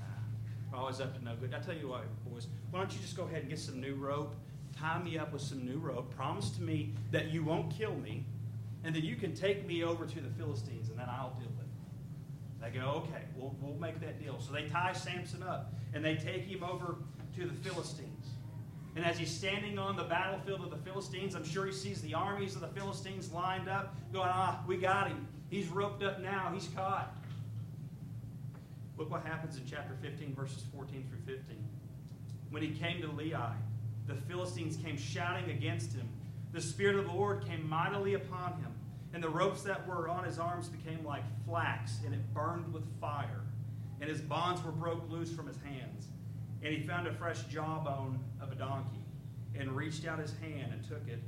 Ah, 0.00 0.78
always 0.78 1.00
up 1.00 1.18
to 1.18 1.24
no 1.24 1.34
good. 1.34 1.52
I 1.52 1.58
tell 1.58 1.74
you 1.74 1.88
what, 1.88 2.04
boys, 2.30 2.46
why 2.70 2.78
don't 2.78 2.92
you 2.92 3.00
just 3.00 3.16
go 3.16 3.24
ahead 3.24 3.40
and 3.40 3.48
get 3.48 3.58
some 3.58 3.80
new 3.80 3.96
rope, 3.96 4.36
tie 4.78 5.02
me 5.02 5.18
up 5.18 5.32
with 5.32 5.42
some 5.42 5.66
new 5.66 5.78
rope, 5.78 6.14
promise 6.14 6.50
to 6.50 6.62
me 6.62 6.92
that 7.10 7.32
you 7.32 7.42
won't 7.42 7.76
kill 7.76 7.96
me, 7.96 8.24
and 8.84 8.94
then 8.94 9.02
you 9.02 9.16
can 9.16 9.34
take 9.34 9.66
me 9.66 9.82
over 9.82 10.06
to 10.06 10.20
the 10.20 10.30
Philistines, 10.38 10.90
and 10.90 10.96
then 10.96 11.08
I'll 11.08 11.36
deal 11.40 11.48
with 11.58 11.66
it. 11.66 12.72
They 12.72 12.78
go, 12.78 13.04
okay, 13.04 13.24
we'll, 13.36 13.56
we'll 13.60 13.80
make 13.80 13.98
that 13.98 14.22
deal. 14.22 14.38
So 14.38 14.52
they 14.52 14.68
tie 14.68 14.92
Samson 14.92 15.42
up, 15.42 15.74
and 15.92 16.04
they 16.04 16.14
take 16.14 16.44
him 16.44 16.62
over 16.62 16.98
to 17.36 17.46
the 17.46 17.68
Philistines. 17.68 18.28
And 18.94 19.04
as 19.04 19.18
he's 19.18 19.30
standing 19.30 19.78
on 19.78 19.96
the 19.96 20.04
battlefield 20.04 20.60
of 20.62 20.70
the 20.70 20.76
Philistines, 20.76 21.34
I'm 21.34 21.44
sure 21.44 21.64
he 21.64 21.72
sees 21.72 22.02
the 22.02 22.14
armies 22.14 22.54
of 22.54 22.60
the 22.60 22.68
Philistines 22.68 23.32
lined 23.32 23.68
up, 23.68 23.94
going, 24.12 24.28
ah, 24.30 24.62
we 24.66 24.76
got 24.76 25.08
him. 25.08 25.26
He's 25.48 25.68
roped 25.68 26.02
up 26.02 26.20
now. 26.20 26.50
He's 26.52 26.68
caught. 26.68 27.16
Look 28.98 29.10
what 29.10 29.24
happens 29.24 29.56
in 29.56 29.64
chapter 29.68 29.96
15, 30.02 30.34
verses 30.34 30.64
14 30.74 31.06
through 31.08 31.36
15. 31.36 31.56
When 32.50 32.62
he 32.62 32.70
came 32.70 33.00
to 33.00 33.08
Lehi, 33.08 33.54
the 34.06 34.14
Philistines 34.14 34.76
came 34.76 34.98
shouting 34.98 35.50
against 35.50 35.92
him. 35.94 36.08
The 36.52 36.60
Spirit 36.60 36.96
of 36.96 37.06
the 37.06 37.12
Lord 37.12 37.46
came 37.46 37.66
mightily 37.66 38.14
upon 38.14 38.52
him, 38.60 38.72
and 39.14 39.22
the 39.22 39.28
ropes 39.28 39.62
that 39.62 39.86
were 39.86 40.08
on 40.08 40.24
his 40.24 40.38
arms 40.38 40.68
became 40.68 41.04
like 41.04 41.24
flax, 41.46 42.00
and 42.04 42.14
it 42.14 42.34
burned 42.34 42.72
with 42.74 42.84
fire. 43.00 43.40
And 44.00 44.10
his 44.10 44.20
bonds 44.20 44.62
were 44.62 44.72
broke 44.72 45.08
loose 45.10 45.32
from 45.32 45.46
his 45.46 45.56
hands. 45.58 45.91
And 46.62 46.72
he 46.74 46.86
found 46.86 47.06
a 47.06 47.12
fresh 47.12 47.42
jawbone 47.44 48.18
of 48.40 48.52
a 48.52 48.54
donkey, 48.54 49.04
and 49.58 49.72
reached 49.72 50.06
out 50.06 50.18
his 50.18 50.32
hand 50.38 50.72
and 50.72 50.82
took 50.88 51.06
it, 51.08 51.20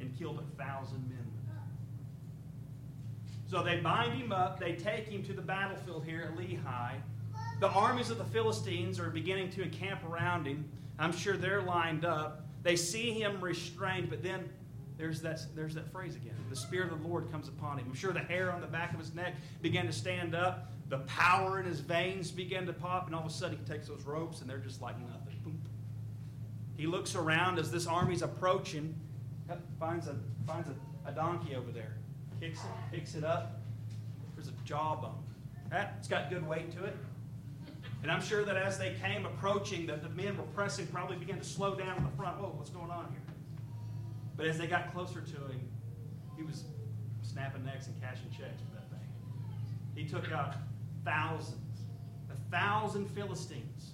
and 0.00 0.16
killed 0.18 0.38
a 0.38 0.62
thousand 0.62 1.08
men 1.08 1.18
with 1.18 1.44
it. 1.54 3.50
So 3.50 3.62
they 3.62 3.78
bind 3.80 4.14
him 4.14 4.32
up, 4.32 4.58
they 4.58 4.74
take 4.74 5.06
him 5.06 5.22
to 5.24 5.32
the 5.32 5.42
battlefield 5.42 6.04
here 6.04 6.22
at 6.22 6.36
Lehi. 6.38 6.94
The 7.60 7.68
armies 7.68 8.10
of 8.10 8.16
the 8.16 8.24
Philistines 8.24 8.98
are 8.98 9.10
beginning 9.10 9.50
to 9.50 9.62
encamp 9.62 10.02
around 10.10 10.46
him. 10.46 10.64
I'm 10.98 11.12
sure 11.12 11.36
they're 11.36 11.62
lined 11.62 12.04
up. 12.04 12.46
They 12.62 12.76
see 12.76 13.10
him 13.12 13.40
restrained, 13.40 14.08
but 14.08 14.22
then 14.22 14.48
there's 14.96 15.20
that, 15.22 15.40
there's 15.54 15.74
that 15.74 15.90
phrase 15.92 16.16
again. 16.16 16.34
The 16.48 16.56
Spirit 16.56 16.92
of 16.92 17.02
the 17.02 17.08
Lord 17.08 17.30
comes 17.30 17.48
upon 17.48 17.78
him. 17.78 17.86
I'm 17.88 17.94
sure 17.94 18.12
the 18.12 18.20
hair 18.20 18.52
on 18.52 18.60
the 18.60 18.66
back 18.66 18.92
of 18.92 19.00
his 19.00 19.14
neck 19.14 19.34
began 19.62 19.86
to 19.86 19.92
stand 19.92 20.34
up. 20.34 20.72
The 20.90 20.98
power 20.98 21.60
in 21.60 21.66
his 21.66 21.78
veins 21.78 22.32
began 22.32 22.66
to 22.66 22.72
pop, 22.72 23.06
and 23.06 23.14
all 23.14 23.22
of 23.22 23.28
a 23.28 23.32
sudden 23.32 23.56
he 23.56 23.64
takes 23.64 23.86
those 23.86 24.02
ropes, 24.02 24.40
and 24.40 24.50
they're 24.50 24.58
just 24.58 24.82
like 24.82 24.98
nothing. 24.98 25.38
Boom. 25.44 25.62
He 26.76 26.88
looks 26.88 27.14
around 27.14 27.60
as 27.60 27.70
this 27.70 27.86
army's 27.86 28.22
approaching, 28.22 28.98
finds 29.78 30.08
a, 30.08 30.16
finds 30.48 30.68
a, 30.68 31.08
a 31.08 31.12
donkey 31.12 31.54
over 31.54 31.70
there, 31.70 31.94
kicks 32.40 32.58
it, 32.58 32.96
picks 32.96 33.14
it 33.14 33.22
up. 33.22 33.60
There's 34.34 34.48
a 34.48 34.52
jawbone. 34.64 35.22
That, 35.70 35.94
it's 36.00 36.08
got 36.08 36.28
good 36.28 36.46
weight 36.46 36.72
to 36.72 36.84
it. 36.84 36.96
And 38.02 38.10
I'm 38.10 38.22
sure 38.22 38.44
that 38.44 38.56
as 38.56 38.76
they 38.76 38.96
came 39.00 39.26
approaching, 39.26 39.86
that 39.86 40.02
the 40.02 40.08
men 40.08 40.36
were 40.36 40.42
pressing, 40.54 40.88
probably 40.88 41.18
began 41.18 41.38
to 41.38 41.44
slow 41.44 41.76
down 41.76 41.98
in 41.98 42.02
the 42.02 42.10
front. 42.16 42.40
Whoa, 42.40 42.52
what's 42.56 42.70
going 42.70 42.90
on 42.90 43.06
here? 43.12 43.20
But 44.36 44.46
as 44.46 44.58
they 44.58 44.66
got 44.66 44.92
closer 44.92 45.20
to 45.20 45.36
him, 45.36 45.68
he 46.36 46.42
was 46.42 46.64
snapping 47.22 47.64
necks 47.64 47.86
and 47.86 48.00
cashing 48.00 48.30
checks 48.30 48.60
for 48.62 48.74
that 48.74 48.90
thing. 48.90 49.06
He 49.94 50.08
took 50.08 50.32
out 50.32 50.54
thousands, 51.04 51.80
a 52.30 52.50
thousand 52.50 53.06
Philistines, 53.10 53.92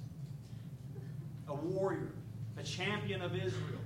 a 1.48 1.54
warrior, 1.54 2.12
a 2.58 2.62
champion 2.62 3.22
of 3.22 3.34
Israel, 3.34 3.80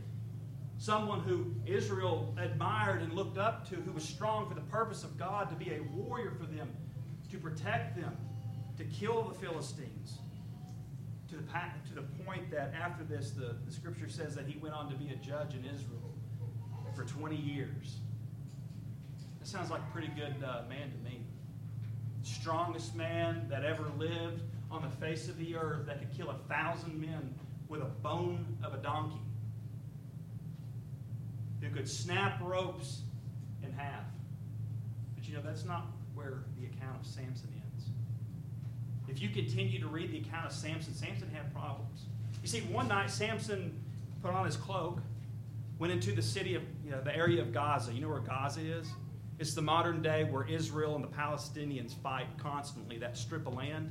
someone 0.78 1.20
who 1.20 1.54
Israel 1.66 2.34
admired 2.38 3.02
and 3.02 3.12
looked 3.12 3.38
up 3.38 3.68
to, 3.68 3.76
who 3.76 3.92
was 3.92 4.04
strong 4.04 4.48
for 4.48 4.54
the 4.54 4.60
purpose 4.62 5.04
of 5.04 5.18
God 5.18 5.50
to 5.50 5.54
be 5.56 5.72
a 5.72 5.82
warrior 5.94 6.32
for 6.38 6.46
them, 6.46 6.68
to 7.30 7.38
protect 7.38 7.96
them, 7.96 8.16
to 8.78 8.84
kill 8.84 9.22
the 9.22 9.34
Philistines. 9.34 10.18
To 11.28 11.36
the, 11.36 11.42
to 11.42 11.94
the 11.94 12.24
point 12.24 12.50
that 12.50 12.74
after 12.74 13.04
this, 13.04 13.30
the, 13.30 13.54
the 13.64 13.70
scripture 13.70 14.08
says 14.08 14.34
that 14.34 14.46
he 14.46 14.58
went 14.58 14.74
on 14.74 14.90
to 14.90 14.96
be 14.96 15.10
a 15.10 15.16
judge 15.16 15.54
in 15.54 15.64
Israel 15.64 16.10
for 16.96 17.04
20 17.04 17.36
years. 17.36 17.98
That 19.38 19.46
sounds 19.46 19.70
like 19.70 19.80
a 19.80 19.92
pretty 19.92 20.08
good 20.08 20.42
uh, 20.44 20.62
man 20.68 20.90
to 20.90 20.98
me. 21.08 21.22
Strongest 22.22 22.94
man 22.94 23.46
that 23.48 23.64
ever 23.64 23.90
lived 23.98 24.42
on 24.70 24.82
the 24.82 24.88
face 24.88 25.28
of 25.28 25.38
the 25.38 25.56
earth 25.56 25.86
that 25.86 25.98
could 25.98 26.16
kill 26.16 26.30
a 26.30 26.38
thousand 26.48 27.00
men 27.00 27.34
with 27.68 27.80
a 27.80 27.86
bone 27.86 28.58
of 28.62 28.74
a 28.74 28.78
donkey. 28.78 29.20
Who 31.60 31.70
could 31.70 31.88
snap 31.88 32.40
ropes 32.42 33.02
in 33.62 33.72
half. 33.72 34.04
But 35.14 35.28
you 35.28 35.34
know, 35.34 35.42
that's 35.42 35.64
not 35.64 35.86
where 36.14 36.44
the 36.58 36.66
account 36.66 37.00
of 37.00 37.06
Samson 37.06 37.48
ends. 37.54 37.88
If 39.08 39.20
you 39.20 39.28
continue 39.28 39.80
to 39.80 39.88
read 39.88 40.12
the 40.12 40.18
account 40.18 40.46
of 40.46 40.52
Samson, 40.52 40.94
Samson 40.94 41.30
had 41.30 41.52
problems. 41.54 42.06
You 42.42 42.48
see, 42.48 42.60
one 42.62 42.88
night 42.88 43.10
Samson 43.10 43.82
put 44.22 44.32
on 44.32 44.44
his 44.46 44.56
cloak, 44.56 45.00
went 45.78 45.92
into 45.92 46.12
the 46.12 46.22
city 46.22 46.54
of, 46.54 46.62
you 46.84 46.90
know, 46.90 47.00
the 47.00 47.14
area 47.14 47.40
of 47.40 47.52
Gaza. 47.52 47.92
You 47.92 48.00
know 48.00 48.08
where 48.08 48.20
Gaza 48.20 48.60
is? 48.60 48.88
It's 49.40 49.54
the 49.54 49.62
modern 49.62 50.02
day 50.02 50.24
where 50.24 50.46
Israel 50.46 50.94
and 50.96 51.02
the 51.02 51.08
Palestinians 51.08 51.94
fight 52.02 52.26
constantly, 52.36 52.98
that 52.98 53.16
strip 53.16 53.46
of 53.46 53.54
land. 53.54 53.90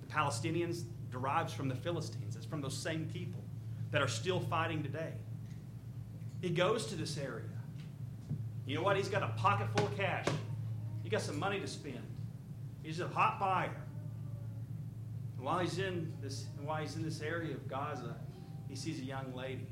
The 0.00 0.06
Palestinians 0.06 0.84
derives 1.10 1.52
from 1.52 1.68
the 1.68 1.74
Philistines. 1.74 2.34
It's 2.34 2.46
from 2.46 2.62
those 2.62 2.76
same 2.76 3.04
people 3.12 3.44
that 3.90 4.00
are 4.00 4.08
still 4.08 4.40
fighting 4.40 4.82
today. 4.82 5.12
He 6.40 6.48
goes 6.48 6.86
to 6.86 6.94
this 6.94 7.18
area. 7.18 7.44
You 8.64 8.76
know 8.76 8.82
what? 8.82 8.96
He's 8.96 9.10
got 9.10 9.22
a 9.22 9.28
pocket 9.38 9.68
full 9.76 9.86
of 9.86 9.94
cash. 9.98 10.24
He 11.02 11.10
got 11.10 11.20
some 11.20 11.38
money 11.38 11.60
to 11.60 11.68
spend. 11.68 12.00
He's 12.82 13.00
a 13.00 13.08
hot 13.08 13.38
buyer. 13.38 13.76
And 15.36 15.44
while 15.44 15.58
he's 15.58 15.78
in 15.78 16.10
this, 16.22 16.46
while 16.64 16.80
he's 16.80 16.96
in 16.96 17.02
this 17.02 17.20
area 17.20 17.52
of 17.52 17.68
Gaza, 17.68 18.16
he 18.66 18.74
sees 18.74 18.98
a 19.00 19.04
young 19.04 19.34
lady 19.34 19.66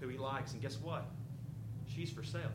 who 0.00 0.08
he 0.08 0.16
likes, 0.16 0.54
and 0.54 0.62
guess 0.62 0.78
what? 0.78 1.04
She's 1.86 2.10
for 2.10 2.24
sale. 2.24 2.50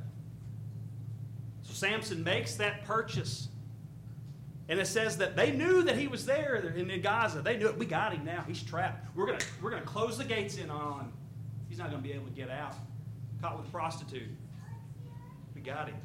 So 1.77 1.85
Samson 1.85 2.23
makes 2.23 2.55
that 2.55 2.85
purchase. 2.85 3.49
And 4.67 4.79
it 4.79 4.87
says 4.87 5.17
that 5.17 5.35
they 5.35 5.51
knew 5.51 5.83
that 5.83 5.95
he 5.95 6.07
was 6.07 6.25
there 6.25 6.55
in 6.55 7.01
Gaza. 7.01 7.41
They 7.41 7.55
knew 7.55 7.67
it. 7.67 7.77
We 7.77 7.85
got 7.85 8.13
him 8.13 8.25
now. 8.25 8.43
He's 8.47 8.63
trapped. 8.63 9.15
We're 9.15 9.27
going 9.27 9.37
to 9.37 9.45
we're 9.61 9.69
gonna 9.69 9.83
close 9.83 10.17
the 10.17 10.23
gates 10.23 10.57
in 10.57 10.71
on 10.71 11.01
him. 11.01 11.13
He's 11.69 11.77
not 11.77 11.91
going 11.91 12.01
to 12.01 12.07
be 12.07 12.15
able 12.15 12.25
to 12.25 12.31
get 12.31 12.49
out. 12.49 12.73
Caught 13.41 13.59
with 13.59 13.67
a 13.67 13.71
prostitute. 13.71 14.27
We 15.53 15.61
got 15.61 15.87
him. 15.87 15.95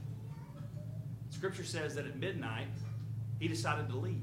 Scripture 1.30 1.64
says 1.64 1.94
that 1.94 2.04
at 2.04 2.18
midnight, 2.18 2.68
he 3.40 3.48
decided 3.48 3.88
to 3.88 3.96
leave. 3.96 4.22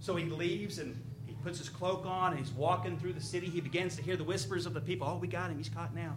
So 0.00 0.16
he 0.16 0.24
leaves 0.24 0.78
and 0.78 0.98
he 1.26 1.34
puts 1.44 1.58
his 1.58 1.68
cloak 1.68 2.06
on 2.06 2.32
and 2.32 2.40
he's 2.40 2.52
walking 2.52 2.98
through 2.98 3.12
the 3.12 3.20
city. 3.20 3.46
He 3.46 3.60
begins 3.60 3.94
to 3.96 4.02
hear 4.02 4.16
the 4.16 4.24
whispers 4.24 4.64
of 4.64 4.72
the 4.72 4.80
people. 4.80 5.06
Oh, 5.06 5.18
we 5.18 5.28
got 5.28 5.50
him. 5.50 5.58
He's 5.58 5.68
caught 5.68 5.94
now. 5.94 6.16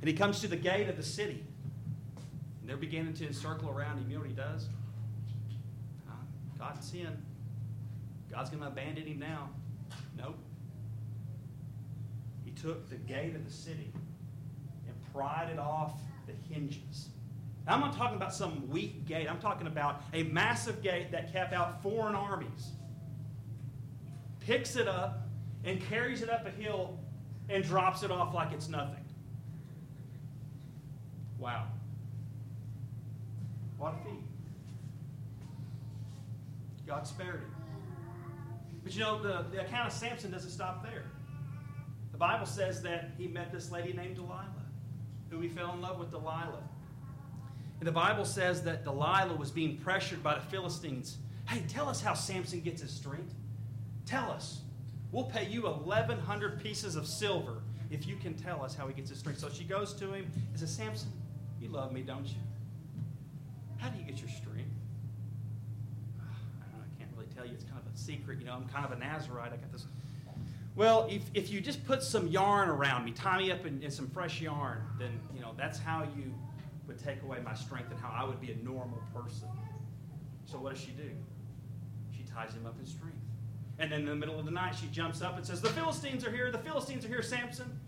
And 0.00 0.08
he 0.08 0.14
comes 0.14 0.40
to 0.40 0.48
the 0.48 0.56
gate 0.56 0.90
of 0.90 0.98
the 0.98 1.02
city. 1.02 1.42
And 2.62 2.70
they're 2.70 2.76
beginning 2.76 3.12
to 3.14 3.26
encircle 3.26 3.68
around 3.68 3.98
him. 3.98 4.06
You 4.08 4.14
know 4.14 4.20
what 4.20 4.30
he 4.30 4.36
does? 4.36 4.68
Uh, 6.08 6.12
God 6.56 6.82
sin. 6.82 7.20
God's 8.30 8.50
going 8.50 8.62
to 8.62 8.68
abandon 8.68 9.04
him 9.04 9.18
now. 9.18 9.50
Nope. 10.16 10.38
He 12.44 12.52
took 12.52 12.88
the 12.88 12.96
gate 12.96 13.34
of 13.34 13.44
the 13.44 13.52
city 13.52 13.92
and 14.86 15.12
pried 15.12 15.50
it 15.50 15.58
off 15.58 16.00
the 16.26 16.32
hinges. 16.54 17.08
Now, 17.66 17.74
I'm 17.74 17.80
not 17.80 17.96
talking 17.96 18.16
about 18.16 18.32
some 18.32 18.68
weak 18.68 19.06
gate. 19.06 19.28
I'm 19.28 19.40
talking 19.40 19.66
about 19.66 20.02
a 20.12 20.22
massive 20.24 20.82
gate 20.82 21.10
that 21.10 21.32
kept 21.32 21.52
out 21.52 21.82
foreign 21.82 22.14
armies. 22.14 22.70
Picks 24.40 24.76
it 24.76 24.86
up 24.86 25.28
and 25.64 25.80
carries 25.88 26.22
it 26.22 26.30
up 26.30 26.46
a 26.46 26.50
hill 26.50 26.98
and 27.48 27.62
drops 27.62 28.02
it 28.02 28.10
off 28.10 28.34
like 28.34 28.52
it's 28.52 28.68
nothing. 28.68 29.04
Wow. 31.38 31.66
What 33.82 33.94
a 33.94 34.08
feat. 34.08 34.22
God 36.86 37.04
spared 37.04 37.40
him. 37.40 37.54
But 38.84 38.94
you 38.94 39.00
know, 39.00 39.20
the, 39.20 39.44
the 39.50 39.62
account 39.62 39.88
of 39.88 39.92
Samson 39.92 40.30
doesn't 40.30 40.50
stop 40.50 40.84
there. 40.84 41.02
The 42.12 42.16
Bible 42.16 42.46
says 42.46 42.80
that 42.82 43.10
he 43.18 43.26
met 43.26 43.50
this 43.50 43.72
lady 43.72 43.92
named 43.92 44.14
Delilah, 44.14 44.66
who 45.30 45.40
he 45.40 45.48
fell 45.48 45.72
in 45.72 45.80
love 45.80 45.98
with 45.98 46.12
Delilah. 46.12 46.62
And 47.80 47.88
the 47.88 47.92
Bible 47.92 48.24
says 48.24 48.62
that 48.62 48.84
Delilah 48.84 49.34
was 49.34 49.50
being 49.50 49.78
pressured 49.78 50.22
by 50.22 50.36
the 50.36 50.42
Philistines. 50.42 51.16
Hey, 51.48 51.64
tell 51.66 51.88
us 51.88 52.00
how 52.00 52.14
Samson 52.14 52.60
gets 52.60 52.82
his 52.82 52.92
strength. 52.92 53.34
Tell 54.06 54.30
us. 54.30 54.60
We'll 55.10 55.24
pay 55.24 55.48
you 55.48 55.62
1,100 55.62 56.62
pieces 56.62 56.94
of 56.94 57.08
silver 57.08 57.62
if 57.90 58.06
you 58.06 58.14
can 58.14 58.34
tell 58.34 58.62
us 58.62 58.76
how 58.76 58.86
he 58.86 58.94
gets 58.94 59.10
his 59.10 59.18
strength. 59.18 59.40
So 59.40 59.50
she 59.50 59.64
goes 59.64 59.92
to 59.94 60.12
him 60.12 60.30
and 60.50 60.60
says, 60.60 60.72
Samson, 60.72 61.10
you 61.60 61.68
love 61.68 61.90
me, 61.90 62.02
don't 62.02 62.26
you? 62.28 62.36
How 63.82 63.88
do 63.88 63.98
you 63.98 64.04
get 64.04 64.20
your 64.20 64.30
strength? 64.30 64.70
I, 66.20 66.76
know, 66.76 66.84
I 66.84 66.98
can't 66.98 67.10
really 67.16 67.26
tell 67.34 67.44
you. 67.44 67.52
It's 67.52 67.64
kind 67.64 67.80
of 67.84 67.92
a 67.92 67.98
secret. 67.98 68.38
You 68.38 68.46
know, 68.46 68.52
I'm 68.52 68.68
kind 68.68 68.84
of 68.84 68.92
a 68.92 68.96
Nazarite. 68.96 69.52
I 69.52 69.56
got 69.56 69.72
this. 69.72 69.86
Well, 70.76 71.08
if, 71.10 71.22
if 71.34 71.50
you 71.50 71.60
just 71.60 71.84
put 71.84 72.00
some 72.00 72.28
yarn 72.28 72.68
around 72.68 73.04
me, 73.04 73.10
tie 73.10 73.38
me 73.38 73.50
up 73.50 73.66
in, 73.66 73.82
in 73.82 73.90
some 73.90 74.08
fresh 74.08 74.40
yarn, 74.40 74.82
then, 75.00 75.18
you 75.34 75.40
know, 75.40 75.52
that's 75.56 75.80
how 75.80 76.06
you 76.16 76.32
would 76.86 77.02
take 77.02 77.22
away 77.24 77.38
my 77.44 77.54
strength 77.54 77.90
and 77.90 77.98
how 77.98 78.14
I 78.16 78.24
would 78.24 78.40
be 78.40 78.52
a 78.52 78.56
normal 78.56 79.02
person. 79.12 79.48
So 80.44 80.58
what 80.58 80.74
does 80.74 80.82
she 80.82 80.92
do? 80.92 81.10
She 82.16 82.22
ties 82.22 82.54
him 82.54 82.66
up 82.66 82.76
in 82.78 82.86
strength. 82.86 83.16
And 83.80 83.90
then 83.90 84.02
in 84.02 84.06
the 84.06 84.14
middle 84.14 84.38
of 84.38 84.44
the 84.44 84.52
night, 84.52 84.76
she 84.80 84.86
jumps 84.86 85.22
up 85.22 85.36
and 85.36 85.44
says, 85.44 85.60
The 85.60 85.70
Philistines 85.70 86.24
are 86.24 86.30
here. 86.30 86.52
The 86.52 86.58
Philistines 86.58 87.04
are 87.04 87.08
here, 87.08 87.22
Samson. 87.22 87.80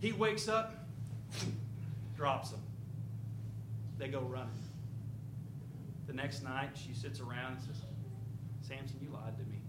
He 0.00 0.12
wakes 0.12 0.48
up, 0.48 0.86
drops 2.16 2.52
them. 2.52 2.62
They 3.98 4.08
go 4.08 4.20
running. 4.20 4.61
The 6.12 6.18
next 6.18 6.42
night, 6.44 6.68
she 6.74 6.92
sits 6.92 7.20
around 7.20 7.52
and 7.52 7.62
says, 7.62 7.76
Samson, 8.60 8.98
you 9.00 9.08
lied 9.14 9.34
to 9.38 9.44
me. 9.44 9.62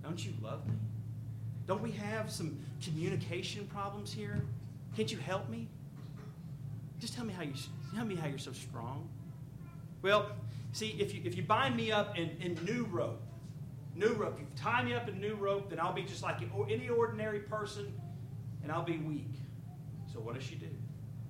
Don't 0.00 0.24
you 0.24 0.32
love 0.40 0.64
me? 0.68 0.74
Don't 1.66 1.82
we 1.82 1.90
have 1.90 2.30
some 2.30 2.60
communication 2.80 3.66
problems 3.66 4.12
here? 4.12 4.40
Can't 4.96 5.10
you 5.10 5.18
help 5.18 5.48
me? 5.48 5.66
Just 7.00 7.14
tell 7.14 7.24
me 7.24 7.32
how 7.32 7.42
you 7.42 7.54
tell 7.92 8.04
me 8.04 8.14
how 8.14 8.28
you're 8.28 8.38
so 8.38 8.52
strong. 8.52 9.08
Well, 10.00 10.30
see, 10.70 10.94
if 11.00 11.12
you 11.12 11.22
if 11.24 11.36
you 11.36 11.42
bind 11.42 11.74
me 11.74 11.90
up 11.90 12.16
in, 12.16 12.30
in 12.40 12.64
new 12.64 12.84
rope, 12.84 13.20
new 13.96 14.12
rope, 14.12 14.38
you 14.38 14.46
tie 14.54 14.84
me 14.84 14.94
up 14.94 15.08
in 15.08 15.20
new 15.20 15.34
rope, 15.34 15.70
then 15.70 15.80
I'll 15.80 15.92
be 15.92 16.02
just 16.02 16.22
like 16.22 16.36
any 16.70 16.88
ordinary 16.88 17.40
person, 17.40 17.92
and 18.62 18.70
I'll 18.70 18.84
be 18.84 18.98
weak. 18.98 19.34
So 20.12 20.20
what 20.20 20.36
does 20.36 20.44
she 20.44 20.54
do? 20.54 20.68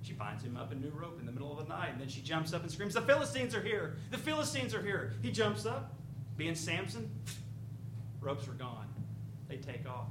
She 0.03 0.11
binds 0.11 0.43
him 0.43 0.57
up 0.57 0.73
in 0.73 0.81
new 0.81 0.89
rope 0.89 1.19
in 1.19 1.25
the 1.25 1.31
middle 1.31 1.57
of 1.57 1.65
the 1.65 1.73
night, 1.73 1.91
and 1.93 2.01
then 2.01 2.09
she 2.09 2.21
jumps 2.21 2.53
up 2.53 2.61
and 2.61 2.69
screams, 2.69 2.93
The 2.93 3.01
Philistines 3.01 3.55
are 3.55 3.61
here! 3.61 3.95
The 4.11 4.17
Philistines 4.17 4.75
are 4.75 4.81
here! 4.81 5.13
He 5.21 5.31
jumps 5.31 5.65
up, 5.65 5.95
being 6.35 6.55
Samson, 6.55 7.09
ropes 8.21 8.47
are 8.49 8.53
gone. 8.53 8.87
They 9.47 9.57
take 9.57 9.87
off. 9.87 10.09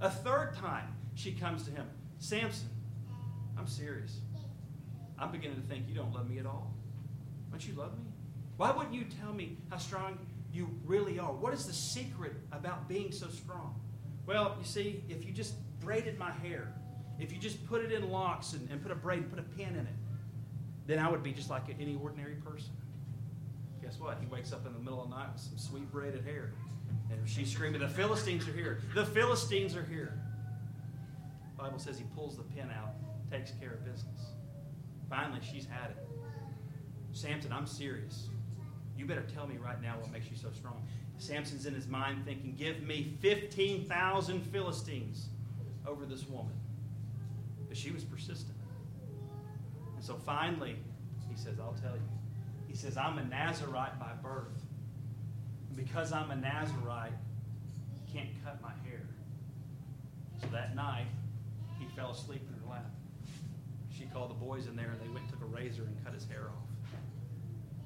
A 0.00 0.08
third 0.08 0.54
time, 0.56 0.96
she 1.14 1.32
comes 1.32 1.64
to 1.64 1.70
him, 1.70 1.86
Samson, 2.18 2.68
I'm 3.58 3.66
serious. 3.66 4.18
I'm 5.18 5.30
beginning 5.30 5.60
to 5.60 5.68
think 5.68 5.88
you 5.88 5.94
don't 5.94 6.12
love 6.14 6.28
me 6.28 6.38
at 6.38 6.46
all. 6.46 6.72
Don't 7.50 7.66
you 7.68 7.74
love 7.74 7.98
me? 7.98 8.06
Why 8.56 8.70
wouldn't 8.70 8.94
you 8.94 9.04
tell 9.20 9.32
me 9.32 9.58
how 9.68 9.76
strong 9.76 10.18
you 10.50 10.70
really 10.86 11.18
are? 11.18 11.32
What 11.32 11.52
is 11.52 11.66
the 11.66 11.72
secret 11.72 12.32
about 12.50 12.88
being 12.88 13.12
so 13.12 13.28
strong? 13.28 13.78
Well, 14.24 14.56
you 14.58 14.64
see, 14.64 15.04
if 15.08 15.24
you 15.26 15.32
just 15.32 15.54
braided 15.80 16.18
my 16.18 16.30
hair, 16.30 16.72
if 17.22 17.32
you 17.32 17.38
just 17.38 17.64
put 17.66 17.82
it 17.82 17.92
in 17.92 18.10
locks 18.10 18.52
and, 18.52 18.68
and 18.70 18.82
put 18.82 18.90
a 18.90 18.94
braid 18.94 19.20
and 19.20 19.30
put 19.30 19.38
a 19.38 19.42
pin 19.42 19.68
in 19.68 19.86
it, 19.86 19.94
then 20.86 20.98
I 20.98 21.08
would 21.08 21.22
be 21.22 21.32
just 21.32 21.48
like 21.48 21.62
any 21.80 21.96
ordinary 22.02 22.34
person. 22.34 22.72
Guess 23.80 24.00
what? 24.00 24.18
He 24.20 24.26
wakes 24.26 24.52
up 24.52 24.66
in 24.66 24.72
the 24.72 24.78
middle 24.80 25.02
of 25.02 25.08
the 25.08 25.16
night 25.16 25.28
with 25.32 25.42
some 25.42 25.58
sweet 25.58 25.90
braided 25.92 26.24
hair. 26.24 26.52
And 27.10 27.28
she's 27.28 27.50
screaming, 27.50 27.80
The 27.80 27.88
Philistines 27.88 28.48
are 28.48 28.52
here. 28.52 28.80
The 28.94 29.06
Philistines 29.06 29.76
are 29.76 29.84
here. 29.84 30.18
The 31.56 31.62
Bible 31.62 31.78
says 31.78 31.98
he 31.98 32.04
pulls 32.16 32.36
the 32.36 32.42
pin 32.42 32.68
out, 32.76 32.94
takes 33.30 33.52
care 33.52 33.72
of 33.72 33.84
business. 33.84 34.32
Finally, 35.08 35.40
she's 35.42 35.66
had 35.66 35.90
it. 35.90 35.96
Samson, 37.12 37.52
I'm 37.52 37.66
serious. 37.66 38.28
You 38.96 39.04
better 39.04 39.24
tell 39.34 39.46
me 39.46 39.58
right 39.58 39.80
now 39.80 39.98
what 40.00 40.10
makes 40.10 40.30
you 40.30 40.36
so 40.36 40.48
strong. 40.52 40.82
Samson's 41.18 41.66
in 41.66 41.74
his 41.74 41.86
mind 41.86 42.24
thinking, 42.24 42.54
Give 42.58 42.82
me 42.82 43.16
15,000 43.20 44.40
Philistines 44.40 45.28
over 45.86 46.04
this 46.04 46.28
woman. 46.28 46.54
But 47.72 47.78
she 47.78 47.90
was 47.90 48.04
persistent. 48.04 48.58
And 49.96 50.04
so 50.04 50.14
finally, 50.14 50.76
he 51.26 51.34
says, 51.34 51.58
I'll 51.58 51.74
tell 51.80 51.94
you. 51.94 52.02
He 52.68 52.76
says, 52.76 52.98
I'm 52.98 53.16
a 53.16 53.24
Nazarite 53.24 53.98
by 53.98 54.10
birth. 54.22 54.62
And 55.68 55.78
because 55.78 56.12
I'm 56.12 56.30
a 56.30 56.36
Nazarite, 56.36 57.14
can't 58.12 58.28
cut 58.44 58.60
my 58.60 58.72
hair. 58.86 59.00
So 60.42 60.48
that 60.52 60.76
night, 60.76 61.06
he 61.78 61.86
fell 61.96 62.10
asleep 62.10 62.42
in 62.46 62.60
her 62.60 62.70
lap. 62.70 62.90
She 63.90 64.04
called 64.04 64.28
the 64.28 64.34
boys 64.34 64.66
in 64.66 64.76
there, 64.76 64.90
and 64.90 65.00
they 65.00 65.08
went 65.08 65.20
and 65.20 65.30
took 65.30 65.40
a 65.40 65.46
razor 65.46 65.84
and 65.84 66.04
cut 66.04 66.12
his 66.12 66.26
hair 66.26 66.50
off. 66.50 66.92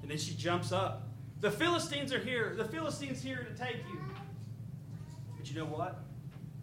And 0.03 0.11
then 0.11 0.19
she 0.19 0.35
jumps 0.35 0.73
up. 0.73 1.11
The 1.41 1.51
Philistines 1.53 2.13
are 2.13 2.19
here. 2.19 2.57
The 2.57 2.65
Philistines 2.65 3.23
here 3.23 3.47
to 3.49 3.57
take 3.57 3.85
you. 3.89 4.01
But 5.37 5.49
you 5.49 5.57
know 5.57 5.67
what? 5.67 6.01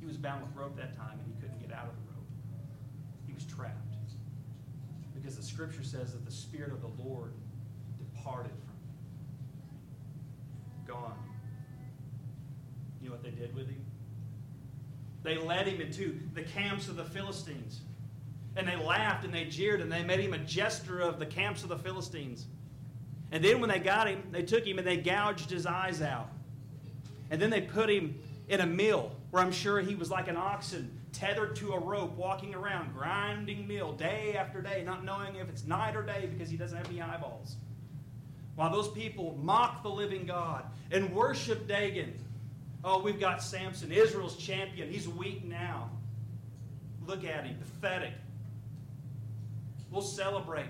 He 0.01 0.05
was 0.05 0.17
bound 0.17 0.45
with 0.45 0.53
rope 0.57 0.75
that 0.75 0.97
time, 0.97 1.17
and 1.23 1.33
he 1.33 1.41
couldn't 1.41 1.62
get 1.62 1.71
out 1.71 1.86
of 1.86 1.95
the 1.95 2.12
was 3.33 3.45
trapped. 3.45 3.77
Because 5.13 5.37
the 5.37 5.43
scripture 5.43 5.83
says 5.83 6.13
that 6.13 6.25
the 6.25 6.31
Spirit 6.31 6.71
of 6.71 6.81
the 6.81 7.03
Lord 7.03 7.33
departed 7.97 8.51
from 8.51 8.75
him. 10.95 10.97
Gone. 11.01 11.17
You 13.01 13.09
know 13.09 13.15
what 13.15 13.23
they 13.23 13.31
did 13.31 13.55
with 13.55 13.67
him? 13.67 13.83
They 15.23 15.37
led 15.37 15.67
him 15.67 15.79
into 15.79 16.19
the 16.33 16.43
camps 16.43 16.89
of 16.89 16.97
the 16.97 17.05
Philistines. 17.05 17.81
And 18.55 18.67
they 18.67 18.75
laughed 18.75 19.23
and 19.23 19.33
they 19.33 19.45
jeered 19.45 19.81
and 19.81 19.91
they 19.91 20.03
made 20.03 20.19
him 20.19 20.33
a 20.33 20.37
jester 20.39 20.99
of 20.99 21.19
the 21.19 21.25
camps 21.25 21.63
of 21.63 21.69
the 21.69 21.77
Philistines. 21.77 22.45
And 23.31 23.43
then 23.43 23.59
when 23.59 23.69
they 23.69 23.79
got 23.79 24.07
him, 24.07 24.21
they 24.31 24.43
took 24.43 24.65
him 24.65 24.77
and 24.77 24.85
they 24.85 24.97
gouged 24.97 25.49
his 25.49 25.65
eyes 25.65 26.01
out. 26.01 26.29
And 27.31 27.41
then 27.41 27.49
they 27.49 27.61
put 27.61 27.89
him 27.89 28.19
in 28.47 28.59
a 28.59 28.67
mill 28.67 29.11
where 29.31 29.41
I'm 29.41 29.51
sure 29.51 29.79
he 29.79 29.95
was 29.95 30.11
like 30.11 30.27
an 30.27 30.37
oxen 30.37 30.99
tethered 31.13 31.56
to 31.58 31.73
a 31.73 31.80
rope, 31.80 32.17
walking 32.17 32.54
around, 32.54 32.93
grinding 32.93 33.67
meal 33.67 33.93
day 33.93 34.36
after 34.36 34.62
day, 34.62 34.84
not 34.84 35.06
knowing 35.06 35.36
if 35.36 35.47
it's 35.47 35.65
night 35.65 35.95
or 35.95 36.02
day 36.02 36.28
because 36.32 36.49
he 36.49 36.58
doesn't 36.58 36.78
have 36.78 36.89
any 36.89 37.02
eyeballs. 37.02 37.56
While 38.56 38.71
those 38.71 38.89
people 38.89 39.39
mock 39.41 39.84
the 39.84 39.89
living 39.89 40.26
God 40.26 40.65
and 40.91 41.13
worship 41.13 41.67
Dagon. 41.67 42.13
Oh, 42.84 43.02
we've 43.02 43.19
got 43.19 43.41
Samson, 43.41 43.91
Israel's 43.91 44.36
champion. 44.36 44.89
He's 44.89 45.08
weak 45.08 45.45
now. 45.45 45.89
Look 47.08 47.23
at 47.23 47.45
him, 47.45 47.58
pathetic. 47.58 48.13
We'll 49.89 50.02
celebrate. 50.02 50.65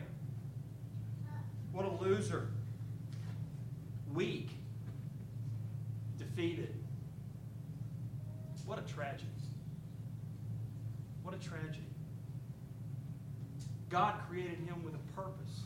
What 1.72 1.86
a 1.86 1.90
loser. 1.90 2.50
Weak. 4.14 4.50
Defeated. 6.18 6.76
What 8.66 8.80
a 8.80 8.94
tragedy. 8.94 9.28
What 11.34 11.41
a 11.41 11.50
tragedy. 11.50 11.88
God 13.89 14.13
created 14.30 14.60
him 14.60 14.84
with 14.84 14.93
a 14.93 15.19
purpose. 15.19 15.62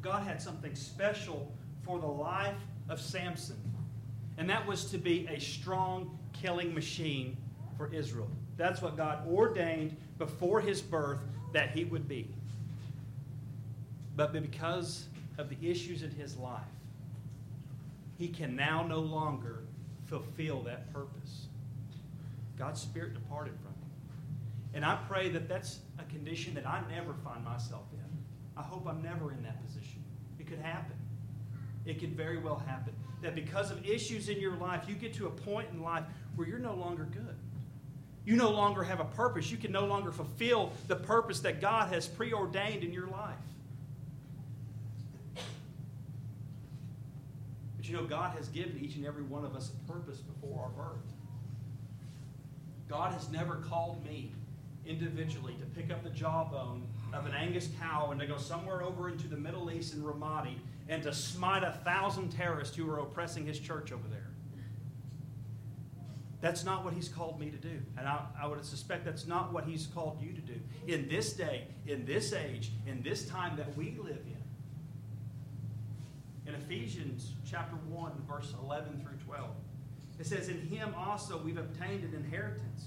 God 0.00 0.22
had 0.22 0.40
something 0.40 0.74
special 0.74 1.52
for 1.82 1.98
the 1.98 2.06
life 2.06 2.56
of 2.88 3.02
Samson, 3.02 3.58
and 4.38 4.48
that 4.48 4.66
was 4.66 4.86
to 4.92 4.98
be 4.98 5.26
a 5.30 5.38
strong 5.38 6.18
killing 6.32 6.74
machine 6.74 7.36
for 7.76 7.92
Israel. 7.92 8.30
That's 8.56 8.80
what 8.80 8.96
God 8.96 9.28
ordained 9.28 9.94
before 10.16 10.62
his 10.62 10.80
birth 10.80 11.20
that 11.52 11.72
he 11.72 11.84
would 11.84 12.08
be. 12.08 12.30
But 14.16 14.32
because 14.32 15.08
of 15.36 15.50
the 15.50 15.70
issues 15.70 16.02
in 16.02 16.12
his 16.12 16.34
life, 16.38 16.62
he 18.16 18.28
can 18.28 18.56
now 18.56 18.86
no 18.86 19.00
longer 19.00 19.64
fulfill 20.06 20.62
that 20.62 20.90
purpose. 20.94 21.48
God's 22.58 22.80
Spirit 22.80 23.12
departed 23.12 23.52
from. 23.62 23.67
And 24.74 24.84
I 24.84 24.98
pray 25.08 25.28
that 25.30 25.48
that's 25.48 25.80
a 25.98 26.04
condition 26.04 26.54
that 26.54 26.66
I 26.66 26.82
never 26.90 27.14
find 27.24 27.44
myself 27.44 27.84
in. 27.92 28.04
I 28.56 28.62
hope 28.62 28.86
I'm 28.86 29.02
never 29.02 29.32
in 29.32 29.42
that 29.42 29.64
position. 29.64 30.02
It 30.38 30.46
could 30.46 30.58
happen. 30.58 30.96
It 31.86 32.00
could 32.00 32.16
very 32.16 32.38
well 32.38 32.62
happen. 32.66 32.92
That 33.22 33.34
because 33.34 33.70
of 33.70 33.84
issues 33.86 34.28
in 34.28 34.40
your 34.40 34.56
life, 34.56 34.84
you 34.86 34.94
get 34.94 35.14
to 35.14 35.26
a 35.26 35.30
point 35.30 35.68
in 35.72 35.82
life 35.82 36.04
where 36.36 36.46
you're 36.46 36.58
no 36.58 36.74
longer 36.74 37.08
good. 37.12 37.36
You 38.24 38.36
no 38.36 38.50
longer 38.50 38.82
have 38.82 39.00
a 39.00 39.06
purpose. 39.06 39.50
You 39.50 39.56
can 39.56 39.72
no 39.72 39.86
longer 39.86 40.12
fulfill 40.12 40.72
the 40.86 40.96
purpose 40.96 41.40
that 41.40 41.60
God 41.62 41.92
has 41.92 42.06
preordained 42.06 42.84
in 42.84 42.92
your 42.92 43.06
life. 43.06 43.36
But 47.76 47.88
you 47.88 47.96
know, 47.96 48.04
God 48.04 48.36
has 48.36 48.48
given 48.48 48.78
each 48.82 48.96
and 48.96 49.06
every 49.06 49.22
one 49.22 49.46
of 49.46 49.56
us 49.56 49.70
a 49.70 49.90
purpose 49.90 50.18
before 50.18 50.64
our 50.64 50.68
birth. 50.70 51.06
God 52.86 53.14
has 53.14 53.30
never 53.30 53.56
called 53.56 54.04
me 54.04 54.32
individually 54.88 55.54
to 55.60 55.66
pick 55.66 55.92
up 55.92 56.02
the 56.02 56.10
jawbone 56.10 56.82
of 57.12 57.26
an 57.26 57.34
Angus 57.34 57.68
cow 57.80 58.10
and 58.10 58.18
to 58.20 58.26
go 58.26 58.38
somewhere 58.38 58.82
over 58.82 59.08
into 59.08 59.28
the 59.28 59.36
Middle 59.36 59.70
East 59.70 59.94
in 59.94 60.02
Ramadi 60.02 60.56
and 60.88 61.02
to 61.02 61.12
smite 61.12 61.62
a 61.62 61.72
thousand 61.84 62.30
terrorists 62.30 62.74
who 62.74 62.90
are 62.90 62.98
oppressing 62.98 63.46
his 63.46 63.60
church 63.60 63.92
over 63.92 64.08
there. 64.08 64.30
That's 66.40 66.64
not 66.64 66.84
what 66.84 66.94
he's 66.94 67.08
called 67.08 67.38
me 67.38 67.50
to 67.50 67.56
do. 67.56 67.80
And 67.98 68.06
I, 68.06 68.24
I, 68.40 68.46
would 68.46 68.64
suspect 68.64 69.04
that's 69.04 69.26
not 69.26 69.52
what 69.52 69.64
he's 69.64 69.86
called 69.86 70.22
you 70.22 70.32
to 70.32 70.40
do. 70.40 70.54
In 70.86 71.08
this 71.08 71.32
day, 71.32 71.66
in 71.86 72.06
this 72.06 72.32
age, 72.32 72.70
in 72.86 73.02
this 73.02 73.28
time 73.28 73.56
that 73.56 73.76
we 73.76 73.98
live 73.98 74.20
in. 74.24 74.36
In 76.46 76.54
Ephesians 76.54 77.32
chapter 77.48 77.74
1, 77.88 78.12
verse 78.28 78.54
11 78.62 79.00
through 79.02 79.18
12, 79.26 79.50
it 80.20 80.26
says, 80.26 80.48
In 80.48 80.60
him 80.60 80.94
also 80.96 81.38
we've 81.38 81.58
obtained 81.58 82.04
an 82.04 82.14
inheritance 82.14 82.84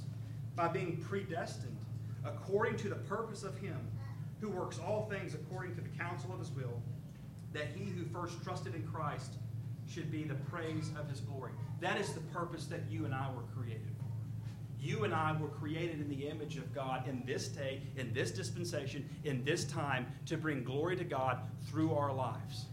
by 0.55 0.69
being 0.69 0.97
predestined 0.97 1.77
according 2.25 2.77
to 2.77 2.89
the 2.89 2.95
purpose 2.95 3.43
of 3.43 3.57
him 3.57 3.77
who 4.39 4.49
works 4.49 4.79
all 4.79 5.09
things 5.09 5.33
according 5.33 5.75
to 5.75 5.81
the 5.81 5.89
counsel 5.89 6.33
of 6.33 6.39
his 6.39 6.51
will, 6.51 6.81
that 7.53 7.67
he 7.75 7.85
who 7.85 8.05
first 8.05 8.41
trusted 8.43 8.75
in 8.75 8.83
Christ 8.87 9.33
should 9.87 10.11
be 10.11 10.23
the 10.23 10.35
praise 10.35 10.89
of 10.99 11.09
his 11.09 11.19
glory. 11.19 11.51
That 11.79 11.99
is 11.99 12.13
the 12.13 12.21
purpose 12.21 12.65
that 12.67 12.81
you 12.89 13.05
and 13.05 13.13
I 13.13 13.29
were 13.35 13.43
created 13.55 13.91
for. 13.97 14.05
You 14.79 15.03
and 15.03 15.13
I 15.13 15.35
were 15.39 15.47
created 15.47 16.01
in 16.01 16.09
the 16.09 16.27
image 16.27 16.57
of 16.57 16.73
God 16.73 17.07
in 17.07 17.23
this 17.25 17.47
day, 17.47 17.81
in 17.97 18.13
this 18.13 18.31
dispensation, 18.31 19.07
in 19.23 19.43
this 19.43 19.65
time, 19.65 20.07
to 20.25 20.37
bring 20.37 20.63
glory 20.63 20.95
to 20.95 21.03
God 21.03 21.39
through 21.69 21.93
our 21.93 22.11
lives. 22.11 22.65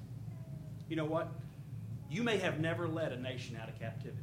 You 0.88 0.96
know 0.96 1.04
what? 1.04 1.28
You 2.10 2.22
may 2.22 2.38
have 2.38 2.60
never 2.60 2.88
led 2.88 3.12
a 3.12 3.20
nation 3.20 3.58
out 3.60 3.68
of 3.68 3.78
captivity. 3.78 4.22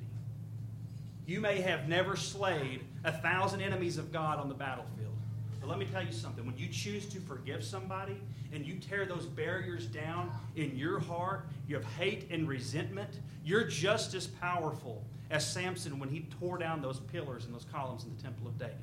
You 1.28 1.40
may 1.40 1.62
have 1.62 1.88
never 1.88 2.16
slayed 2.16 2.82
a 3.04 3.12
thousand 3.12 3.62
enemies 3.62 3.98
of 3.98 4.12
God 4.12 4.40
on 4.40 4.50
the 4.50 4.56
battlefield. 4.56 5.15
But 5.66 5.72
let 5.72 5.80
me 5.80 5.92
tell 5.92 6.06
you 6.06 6.12
something. 6.12 6.46
When 6.46 6.56
you 6.60 6.68
choose 6.68 7.08
to 7.08 7.20
forgive 7.20 7.64
somebody 7.64 8.22
and 8.54 8.64
you 8.64 8.76
tear 8.76 9.08
those 9.08 9.26
barriers 9.26 9.88
down 9.88 10.30
in 10.56 10.78
your 10.78 11.00
heart, 11.00 11.48
you 11.68 11.74
have 11.74 11.86
hate 11.86 12.28
and 12.30 12.48
resentment, 12.48 13.20
you're 13.44 13.64
just 13.64 14.14
as 14.14 14.28
powerful 14.28 15.04
as 15.32 15.52
Samson 15.52 15.98
when 15.98 16.10
he 16.10 16.28
tore 16.40 16.60
down 16.60 16.84
those 16.84 17.00
pillars 17.00 17.46
and 17.46 17.56
those 17.56 17.66
columns 17.74 18.04
in 18.04 18.16
the 18.16 18.22
temple 18.22 18.48
of 18.48 18.60
Dagon. 18.60 18.78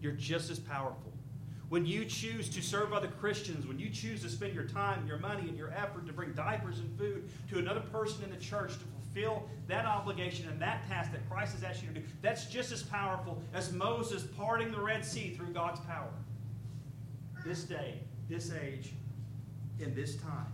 You're 0.00 0.12
just 0.12 0.48
as 0.48 0.60
powerful. 0.60 1.12
When 1.70 1.86
you 1.86 2.04
choose 2.04 2.48
to 2.50 2.62
serve 2.62 2.92
other 2.92 3.08
Christians, 3.08 3.66
when 3.66 3.80
you 3.80 3.90
choose 3.90 4.22
to 4.22 4.28
spend 4.28 4.54
your 4.54 4.68
time, 4.68 5.08
your 5.08 5.18
money, 5.18 5.48
and 5.48 5.58
your 5.58 5.72
effort 5.72 6.06
to 6.06 6.12
bring 6.12 6.34
diapers 6.34 6.78
and 6.78 6.96
food 6.96 7.28
to 7.50 7.58
another 7.58 7.80
person 7.80 8.22
in 8.22 8.30
the 8.30 8.36
church 8.36 8.74
to 8.74 8.84
fulfill 9.12 9.48
that 9.68 9.86
obligation 9.86 10.48
and 10.48 10.60
that 10.60 10.86
task 10.88 11.12
that 11.12 11.28
Christ 11.28 11.54
has 11.54 11.62
asked 11.62 11.82
you 11.82 11.88
to 11.88 12.00
do, 12.00 12.06
that's 12.20 12.46
just 12.46 12.72
as 12.72 12.82
powerful 12.82 13.40
as 13.54 13.72
Moses 13.72 14.24
parting 14.36 14.70
the 14.70 14.80
Red 14.80 15.04
Sea 15.04 15.34
through 15.36 15.52
God's 15.52 15.80
power. 15.80 16.10
This 17.44 17.64
day, 17.64 18.00
this 18.28 18.52
age, 18.52 18.92
in 19.80 19.94
this 19.94 20.16
time. 20.16 20.46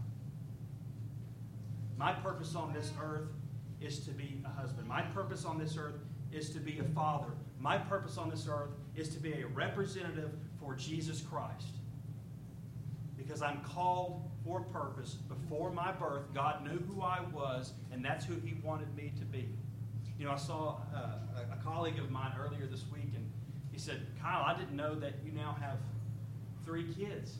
My 1.96 2.12
purpose 2.12 2.54
on 2.54 2.72
this 2.72 2.92
earth 3.02 3.28
is 3.80 4.00
to 4.00 4.10
be 4.10 4.40
a 4.44 4.48
husband. 4.48 4.88
My 4.88 5.02
purpose 5.02 5.44
on 5.44 5.58
this 5.58 5.76
earth 5.76 5.96
is 6.32 6.50
to 6.50 6.60
be 6.60 6.78
a 6.78 6.84
father. 6.84 7.32
My 7.58 7.76
purpose 7.76 8.16
on 8.16 8.30
this 8.30 8.46
earth 8.48 8.70
is 8.94 9.08
to 9.10 9.20
be 9.20 9.32
a 9.32 9.46
representative 9.48 10.30
for 10.60 10.74
Jesus 10.74 11.20
Christ 11.20 11.74
because 13.16 13.42
I'm 13.42 13.60
called 13.62 14.27
for 14.48 14.62
purpose. 14.62 15.14
Before 15.14 15.70
my 15.70 15.92
birth, 15.92 16.32
God 16.34 16.64
knew 16.64 16.78
who 16.88 17.02
I 17.02 17.20
was, 17.32 17.74
and 17.92 18.02
that's 18.02 18.24
who 18.24 18.34
He 18.42 18.54
wanted 18.64 18.94
me 18.96 19.12
to 19.18 19.24
be. 19.26 19.48
You 20.18 20.24
know, 20.24 20.32
I 20.32 20.36
saw 20.36 20.78
uh, 20.94 21.42
a 21.52 21.62
colleague 21.62 21.98
of 21.98 22.10
mine 22.10 22.32
earlier 22.40 22.66
this 22.66 22.84
week, 22.90 23.12
and 23.14 23.30
he 23.70 23.78
said, 23.78 24.06
Kyle, 24.20 24.42
I 24.42 24.58
didn't 24.58 24.74
know 24.74 24.94
that 24.96 25.14
you 25.24 25.32
now 25.32 25.56
have 25.60 25.76
three 26.64 26.86
kids. 26.94 27.36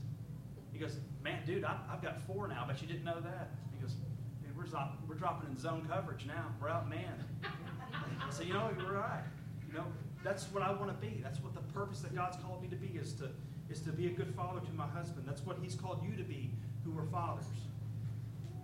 He 0.71 0.79
goes, 0.79 0.99
Man, 1.25 1.40
dude, 1.47 1.64
I, 1.64 1.77
have 1.90 2.03
got 2.03 2.21
four 2.27 2.47
now, 2.47 2.64
but 2.68 2.81
you 2.81 2.87
didn't 2.87 3.05
know 3.05 3.21
that. 3.21 3.51
He 3.75 3.81
goes, 3.81 3.94
Dude, 4.42 4.57
we're, 4.57 4.66
we're 5.09 5.14
dropping 5.14 5.51
in 5.51 5.59
zone 5.59 5.88
coverage 5.90 6.27
now. 6.27 6.55
We're 6.61 6.68
out 6.68 6.88
man. 6.90 7.25
I 7.42 8.31
said, 8.31 8.47
You 8.47 8.53
know, 8.53 8.71
you're 8.79 8.92
right. 8.92 9.25
You 9.66 9.79
know, 9.79 9.85
that's 10.23 10.44
what 10.53 10.62
I 10.62 10.73
want 10.73 10.88
to 10.88 11.07
be. 11.07 11.21
That's 11.23 11.40
what 11.40 11.55
the 11.55 11.73
purpose 11.73 12.01
that 12.01 12.14
God's 12.14 12.37
called 12.37 12.62
me 12.62 12.68
to 12.68 12.77
be 12.77 12.99
is 12.99 13.14
to 13.14 13.31
is 13.71 13.81
to 13.81 13.92
be 13.92 14.07
a 14.07 14.11
good 14.11 14.35
father 14.35 14.61
to 14.61 14.73
my 14.73 14.87
husband. 14.87 15.27
That's 15.27 15.44
what 15.44 15.59
he's 15.61 15.75
called 15.75 16.03
you 16.03 16.16
to 16.16 16.23
be, 16.23 16.53
who 16.92 16.98
are 16.98 17.07
fathers. 17.07 17.44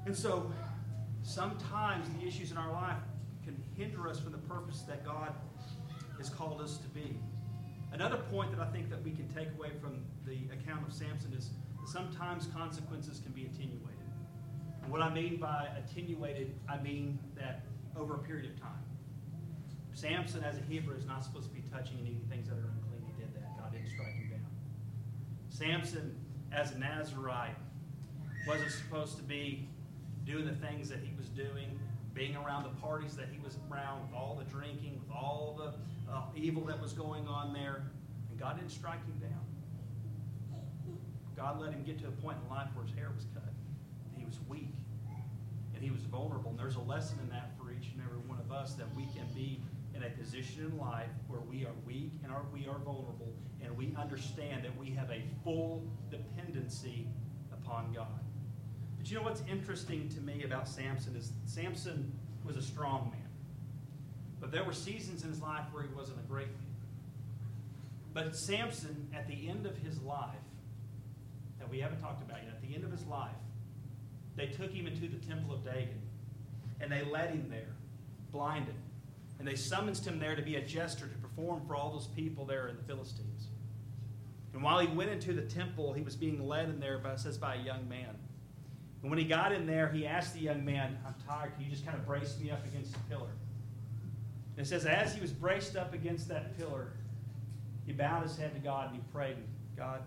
And 0.07 0.17
so 0.17 0.51
sometimes 1.23 2.09
the 2.19 2.27
issues 2.27 2.51
in 2.51 2.57
our 2.57 2.73
life 2.73 2.99
can 3.45 3.63
hinder 3.77 4.09
us 4.09 4.21
from 4.21 4.33
the 4.33 4.39
purpose 4.39 4.83
that 4.83 5.05
God 5.05 5.33
has 6.19 6.29
called 6.29 6.61
us 6.61 6.79
to 6.79 6.89
be. 6.89 7.19
Another 7.93 8.17
point 8.17 8.51
that 8.51 8.61
I 8.61 8.71
think 8.71 8.91
that 8.91 9.03
we 9.03 9.13
can 9.13 9.29
take 9.29 9.49
away 9.57 9.71
from 9.81 10.05
the 10.27 10.53
account 10.53 10.87
of 10.87 10.93
Samson 10.93 11.33
is 11.33 11.51
that 11.81 11.89
sometimes 11.89 12.49
consequences 12.55 13.21
can 13.21 13.33
be 13.33 13.45
attenuated. 13.45 13.95
And 14.83 14.91
what 14.91 15.01
I 15.01 15.13
mean 15.13 15.37
by 15.37 15.69
attenuated, 15.79 16.55
I 16.69 16.79
mean 16.79 17.19
that 17.37 17.65
over 17.97 18.15
a 18.15 18.19
period 18.19 18.51
of 18.51 18.61
time. 18.61 18.71
Samson, 19.95 20.43
as 20.43 20.59
a 20.59 20.63
Hebrew, 20.63 20.97
is 20.97 21.07
not 21.07 21.23
supposed 21.23 21.49
to 21.49 21.55
be 21.55 21.63
touching 21.71 21.99
eating 22.01 22.27
things 22.29 22.49
that 22.49 22.55
are 22.55 22.69
unclean. 22.77 23.05
He 23.07 23.23
did 23.23 23.33
that. 23.35 23.57
God 23.57 23.73
didn't 23.73 23.89
strike 23.89 24.15
him 24.15 24.29
down. 24.29 24.41
Samson, 25.49 26.17
as 26.53 26.73
a 26.73 26.79
Nazarite, 26.79 27.57
wasn't 28.47 28.71
supposed 28.71 29.17
to 29.17 29.23
be 29.23 29.69
doing 30.25 30.47
the 30.47 30.55
things 30.55 30.89
that 30.89 31.01
he 31.01 31.13
was 31.17 31.29
doing, 31.29 31.79
being 32.13 32.37
around 32.37 32.65
the 32.65 32.81
parties 32.81 33.17
that 33.17 33.29
he 33.31 33.39
was 33.41 33.59
around, 33.71 34.03
with 34.03 34.15
all 34.15 34.37
the 34.39 34.45
drinking, 34.51 35.01
with 35.01 35.11
all 35.11 35.59
the 35.59 36.13
uh, 36.13 36.23
evil 36.37 36.65
that 36.65 36.81
was 36.81 36.93
going 36.93 37.27
on 37.27 37.53
there. 37.53 37.85
And 38.31 38.39
God 38.39 38.57
didn't 38.59 38.71
strike 38.71 39.05
him 39.07 39.19
down. 39.21 39.41
God 41.37 41.61
let 41.61 41.73
him 41.73 41.83
get 41.83 41.99
to 42.01 42.09
a 42.09 42.13
point 42.13 42.39
in 42.43 42.55
life 42.55 42.69
where 42.75 42.85
his 42.85 42.95
hair 42.95 43.11
was 43.15 43.27
cut. 43.35 43.43
And 43.43 44.17
he 44.17 44.25
was 44.25 44.39
weak. 44.49 44.75
And 45.75 45.83
he 45.83 45.91
was 45.91 46.03
vulnerable. 46.03 46.51
And 46.51 46.59
there's 46.59 46.77
a 46.77 46.81
lesson 46.81 47.19
in 47.23 47.29
that 47.31 47.51
for 47.59 47.73
each 47.73 47.91
and 47.93 48.03
every 48.05 48.19
one 48.29 48.39
of 48.39 48.53
us 48.53 48.75
that 48.75 48.87
we 48.95 49.07
can 49.07 49.27
be 49.35 49.61
in 49.95 50.03
a 50.05 50.11
position 50.11 50.65
in 50.65 50.79
life 50.79 51.11
where 51.29 51.41
we 51.41 51.65
are 51.65 51.75
weak 51.87 52.13
and 52.23 52.33
are, 52.33 52.43
we 52.53 52.67
are 52.67 52.79
vulnerable, 52.79 53.33
and 53.63 53.77
we 53.77 53.95
understand 53.97 54.65
that 54.65 54.77
we 54.77 54.91
have 54.91 55.11
a 55.11 55.23
full 55.43 55.85
dependency 56.11 57.07
upon 57.53 57.93
God. 57.93 58.21
But 59.05 59.11
you 59.11 59.19
know 59.19 59.25
what's 59.25 59.43
interesting 59.51 60.09
to 60.15 60.21
me 60.23 60.45
about 60.45 60.67
Samson 60.67 61.15
is 61.15 61.31
Samson 61.45 62.11
was 62.43 62.57
a 62.57 62.63
strong 62.63 63.11
man. 63.13 63.29
But 64.41 64.51
there 64.51 64.65
were 64.65 64.73
seasons 64.73 65.25
in 65.25 65.29
his 65.29 65.43
life 65.43 65.65
where 65.73 65.83
he 65.83 65.91
wasn't 65.95 66.21
a 66.21 66.23
great 66.23 66.47
man. 66.47 66.75
But 68.15 68.35
Samson, 68.35 69.07
at 69.15 69.29
the 69.29 69.47
end 69.47 69.67
of 69.67 69.77
his 69.77 70.01
life, 70.01 70.31
that 71.59 71.69
we 71.69 71.81
haven't 71.81 72.01
talked 72.01 72.23
about 72.23 72.39
yet, 72.45 72.55
at 72.55 72.63
the 72.67 72.75
end 72.75 72.83
of 72.83 72.91
his 72.91 73.05
life, 73.05 73.37
they 74.37 74.47
took 74.47 74.73
him 74.73 74.87
into 74.87 75.03
the 75.03 75.23
temple 75.27 75.55
of 75.55 75.63
Dagon 75.63 76.01
and 76.81 76.91
they 76.91 77.05
led 77.05 77.29
him 77.29 77.51
there, 77.51 77.75
blinded. 78.33 78.75
And 79.39 79.47
they 79.47 79.55
summoned 79.55 79.99
him 79.99 80.19
there 80.19 80.35
to 80.35 80.41
be 80.41 80.57
a 80.57 80.63
jester 80.63 81.09
to 81.09 81.19
perform 81.19 81.61
for 81.67 81.77
all 81.77 81.93
those 81.93 82.07
people 82.07 82.47
there 82.47 82.69
in 82.69 82.77
the 82.79 82.85
Philistines. 82.85 83.49
And 84.55 84.63
while 84.63 84.79
he 84.79 84.87
went 84.87 85.11
into 85.11 85.35
the 85.35 85.43
temple, 85.43 85.93
he 85.93 86.01
was 86.01 86.17
being 86.17 86.49
led 86.49 86.71
in 86.71 86.81
there, 86.81 86.97
by, 86.97 87.17
says, 87.17 87.37
by 87.37 87.57
a 87.57 87.63
young 87.63 87.87
man. 87.87 88.17
And 89.05 89.11
when 89.11 89.19
he 89.19 89.27
got 89.27 89.53
in 89.53 89.67
there, 89.67 89.91
he 89.91 90.07
asked 90.07 90.33
the 90.33 90.41
young 90.41 90.65
man, 90.65 90.97
I'm 91.07 91.15
tired. 91.29 91.53
Can 91.57 91.65
you 91.65 91.71
just 91.71 91.85
kind 91.85 91.95
of 91.95 92.07
brace 92.07 92.39
me 92.41 92.51
up 92.51 92.65
against 92.65 92.95
the 92.95 92.99
pillar? 93.01 93.29
And 94.57 94.65
it 94.65 94.67
says, 94.67 94.87
as 94.87 95.15
he 95.15 95.21
was 95.21 95.31
braced 95.31 95.77
up 95.77 95.93
against 95.93 96.27
that 96.29 96.57
pillar, 96.57 96.95
he 97.85 97.93
bowed 97.93 98.23
his 98.23 98.35
head 98.39 98.55
to 98.55 98.61
God 98.61 98.87
and 98.87 98.97
he 98.97 99.03
prayed, 99.13 99.37
God, 99.77 100.01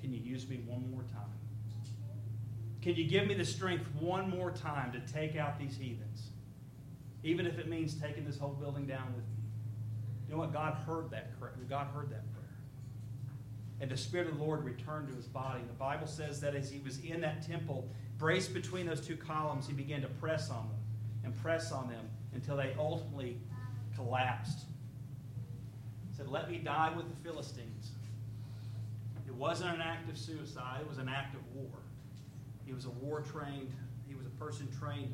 can 0.00 0.12
you 0.14 0.20
use 0.20 0.48
me 0.48 0.62
one 0.68 0.88
more 0.88 1.02
time? 1.02 1.32
Can 2.80 2.94
you 2.94 3.08
give 3.08 3.26
me 3.26 3.34
the 3.34 3.44
strength 3.44 3.88
one 3.98 4.30
more 4.30 4.52
time 4.52 4.92
to 4.92 5.00
take 5.12 5.34
out 5.34 5.58
these 5.58 5.76
heathens? 5.76 6.28
Even 7.24 7.44
if 7.44 7.58
it 7.58 7.68
means 7.68 7.94
taking 7.96 8.24
this 8.24 8.38
whole 8.38 8.52
building 8.52 8.86
down 8.86 9.06
with 9.16 9.24
me. 9.24 9.42
You 10.28 10.34
know 10.34 10.38
what? 10.38 10.52
God 10.52 10.74
heard 10.86 11.10
that 11.10 11.32
God 11.68 11.88
heard 11.92 12.10
that. 12.10 12.22
And 13.84 13.92
the 13.92 13.98
Spirit 13.98 14.28
of 14.28 14.38
the 14.38 14.42
Lord 14.42 14.64
returned 14.64 15.08
to 15.08 15.14
his 15.14 15.26
body. 15.26 15.60
The 15.66 15.74
Bible 15.74 16.06
says 16.06 16.40
that 16.40 16.54
as 16.54 16.70
he 16.70 16.80
was 16.80 17.04
in 17.04 17.20
that 17.20 17.46
temple, 17.46 17.86
braced 18.16 18.54
between 18.54 18.86
those 18.86 19.06
two 19.06 19.14
columns, 19.14 19.66
he 19.66 19.74
began 19.74 20.00
to 20.00 20.08
press 20.08 20.48
on 20.48 20.70
them 20.70 20.78
and 21.22 21.42
press 21.42 21.70
on 21.70 21.90
them 21.90 22.08
until 22.32 22.56
they 22.56 22.74
ultimately 22.78 23.36
collapsed. 23.94 24.60
He 26.08 26.16
said, 26.16 26.28
Let 26.28 26.50
me 26.50 26.56
die 26.56 26.94
with 26.96 27.14
the 27.14 27.28
Philistines. 27.28 27.90
It 29.26 29.34
wasn't 29.34 29.74
an 29.74 29.82
act 29.82 30.08
of 30.08 30.16
suicide, 30.16 30.80
it 30.80 30.88
was 30.88 30.96
an 30.96 31.10
act 31.10 31.34
of 31.34 31.42
war. 31.54 31.82
He 32.64 32.72
was 32.72 32.86
a 32.86 32.90
war 32.90 33.20
trained, 33.20 33.70
he 34.08 34.14
was 34.14 34.24
a 34.24 34.42
person 34.42 34.66
trained 34.80 35.12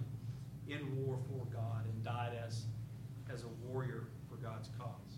in 0.68 1.04
war 1.04 1.18
for 1.28 1.44
God 1.52 1.86
and 1.92 2.04
died 2.04 2.38
as, 2.46 2.66
as 3.34 3.42
a 3.42 3.68
warrior 3.68 4.04
for 4.28 4.36
God's 4.36 4.68
cause. 4.78 5.09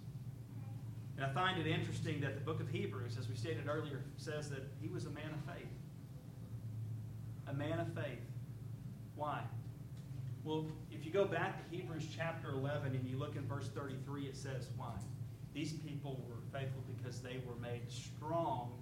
And 1.23 1.31
I 1.31 1.35
find 1.35 1.61
it 1.61 1.69
interesting 1.71 2.21
that 2.23 2.35
the 2.35 2.41
book 2.41 2.61
of 2.61 2.69
Hebrews, 2.69 3.17
as 3.17 3.29
we 3.29 3.37
stated 3.37 3.69
earlier, 3.69 4.01
says 4.17 4.51
that 4.51 4.65
he 4.81 4.89
was 4.89 5.05
a 5.05 5.11
man 5.11 5.31
of 5.33 5.55
faith. 5.55 5.69
A 7.47 7.53
man 7.53 7.79
of 7.79 7.87
faith. 7.95 8.19
Why? 9.15 9.43
Well, 10.43 10.67
if 10.91 11.07
you 11.07 11.13
go 11.13 11.25
back 11.25 11.63
to 11.63 11.77
Hebrews 11.77 12.09
chapter 12.13 12.51
11 12.51 12.97
and 12.97 13.09
you 13.09 13.19
look 13.19 13.37
in 13.37 13.47
verse 13.47 13.69
33, 13.69 14.25
it 14.25 14.37
says 14.37 14.67
why. 14.77 14.95
These 15.55 15.75
people 15.75 16.27
were 16.29 16.59
faithful 16.59 16.83
because 16.97 17.21
they 17.21 17.41
were 17.47 17.55
made 17.63 17.83
strong 17.89 18.73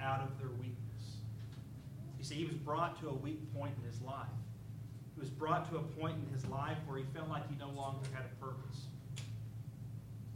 out 0.00 0.20
of 0.20 0.38
their 0.38 0.50
weakness. 0.60 1.16
You 2.18 2.24
see, 2.24 2.36
he 2.36 2.44
was 2.44 2.54
brought 2.54 3.00
to 3.00 3.08
a 3.08 3.14
weak 3.14 3.52
point 3.52 3.74
in 3.82 3.90
his 3.90 4.00
life. 4.00 4.30
He 5.16 5.20
was 5.20 5.30
brought 5.30 5.68
to 5.70 5.78
a 5.78 5.82
point 5.82 6.18
in 6.24 6.32
his 6.32 6.46
life 6.46 6.78
where 6.86 6.98
he 6.98 7.04
felt 7.12 7.28
like 7.28 7.50
he 7.50 7.56
no 7.58 7.70
longer 7.70 8.06
had 8.14 8.26
a 8.26 8.44
purpose. 8.44 8.86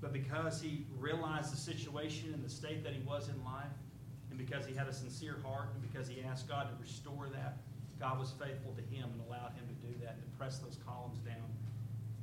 But 0.06 0.12
because 0.12 0.62
he 0.62 0.86
realized 1.00 1.52
the 1.52 1.56
situation 1.56 2.32
and 2.32 2.44
the 2.44 2.48
state 2.48 2.84
that 2.84 2.92
he 2.92 3.00
was 3.00 3.28
in 3.28 3.44
life, 3.44 3.74
and 4.30 4.38
because 4.38 4.64
he 4.64 4.72
had 4.72 4.86
a 4.86 4.92
sincere 4.92 5.38
heart, 5.44 5.70
and 5.74 5.82
because 5.82 6.06
he 6.06 6.22
asked 6.22 6.48
God 6.48 6.68
to 6.70 6.80
restore 6.80 7.28
that, 7.34 7.58
God 7.98 8.20
was 8.20 8.30
faithful 8.30 8.72
to 8.74 8.82
him 8.94 9.10
and 9.10 9.20
allowed 9.26 9.54
him 9.58 9.66
to 9.66 9.74
do 9.84 9.92
that, 10.04 10.14
and 10.14 10.22
to 10.22 10.38
press 10.38 10.60
those 10.60 10.78
columns 10.86 11.18
down 11.26 11.50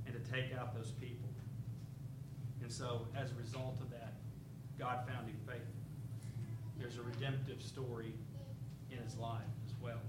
and 0.06 0.16
to 0.16 0.32
take 0.32 0.58
out 0.58 0.74
those 0.74 0.92
people. 0.92 1.28
And 2.62 2.72
so, 2.72 3.06
as 3.18 3.32
a 3.32 3.36
result 3.36 3.76
of 3.82 3.92
that, 3.92 4.14
God 4.80 5.00
found 5.06 5.28
him 5.28 5.36
faithful. 5.46 5.84
There's 6.80 6.98
a 6.98 7.04
redemptive 7.04 7.62
story 7.62 8.14
in 8.92 8.98
his 9.00 9.18
life 9.18 9.44
as 9.68 9.74
well. 9.84 10.00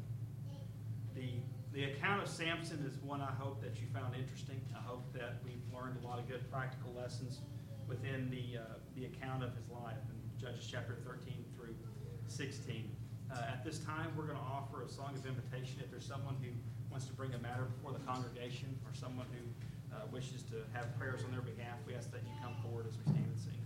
The, 1.16 1.26
the 1.72 1.90
account 1.90 2.22
of 2.22 2.28
Samson 2.28 2.84
is 2.86 3.02
one 3.02 3.20
I 3.20 3.32
hope 3.32 3.60
that 3.62 3.80
you 3.80 3.88
found 3.92 4.14
interesting. 4.14 4.60
I 4.78 4.80
hope 4.86 5.12
that 5.14 5.40
we've 5.44 5.58
learned 5.74 5.96
a 6.00 6.06
lot 6.06 6.20
of 6.20 6.28
good 6.28 6.48
practical 6.52 6.94
lessons 6.96 7.40
within 7.88 8.30
the, 8.30 8.58
uh, 8.58 8.64
the 8.96 9.06
account 9.06 9.42
of 9.42 9.54
his 9.56 9.68
life 9.70 10.00
in 10.08 10.40
Judges 10.40 10.66
chapter 10.70 10.96
13 11.04 11.44
through 11.56 11.74
16. 12.26 12.90
Uh, 13.30 13.36
at 13.48 13.64
this 13.64 13.78
time, 13.78 14.12
we're 14.16 14.26
going 14.26 14.38
to 14.38 14.44
offer 14.44 14.82
a 14.82 14.88
song 14.88 15.14
of 15.14 15.26
invitation. 15.26 15.80
If 15.82 15.90
there's 15.90 16.06
someone 16.06 16.36
who 16.42 16.50
wants 16.90 17.06
to 17.06 17.12
bring 17.12 17.34
a 17.34 17.38
matter 17.38 17.64
before 17.64 17.92
the 17.92 18.04
congregation 18.04 18.78
or 18.86 18.94
someone 18.94 19.26
who 19.32 19.96
uh, 19.96 20.00
wishes 20.12 20.42
to 20.50 20.62
have 20.72 20.96
prayers 20.98 21.24
on 21.24 21.32
their 21.32 21.40
behalf, 21.40 21.78
we 21.86 21.94
ask 21.94 22.10
that 22.12 22.22
you 22.24 22.32
come 22.42 22.54
forward 22.62 22.86
as 22.88 22.96
we 22.96 23.02
stand 23.12 23.26
and 23.26 23.40
sing. 23.40 23.63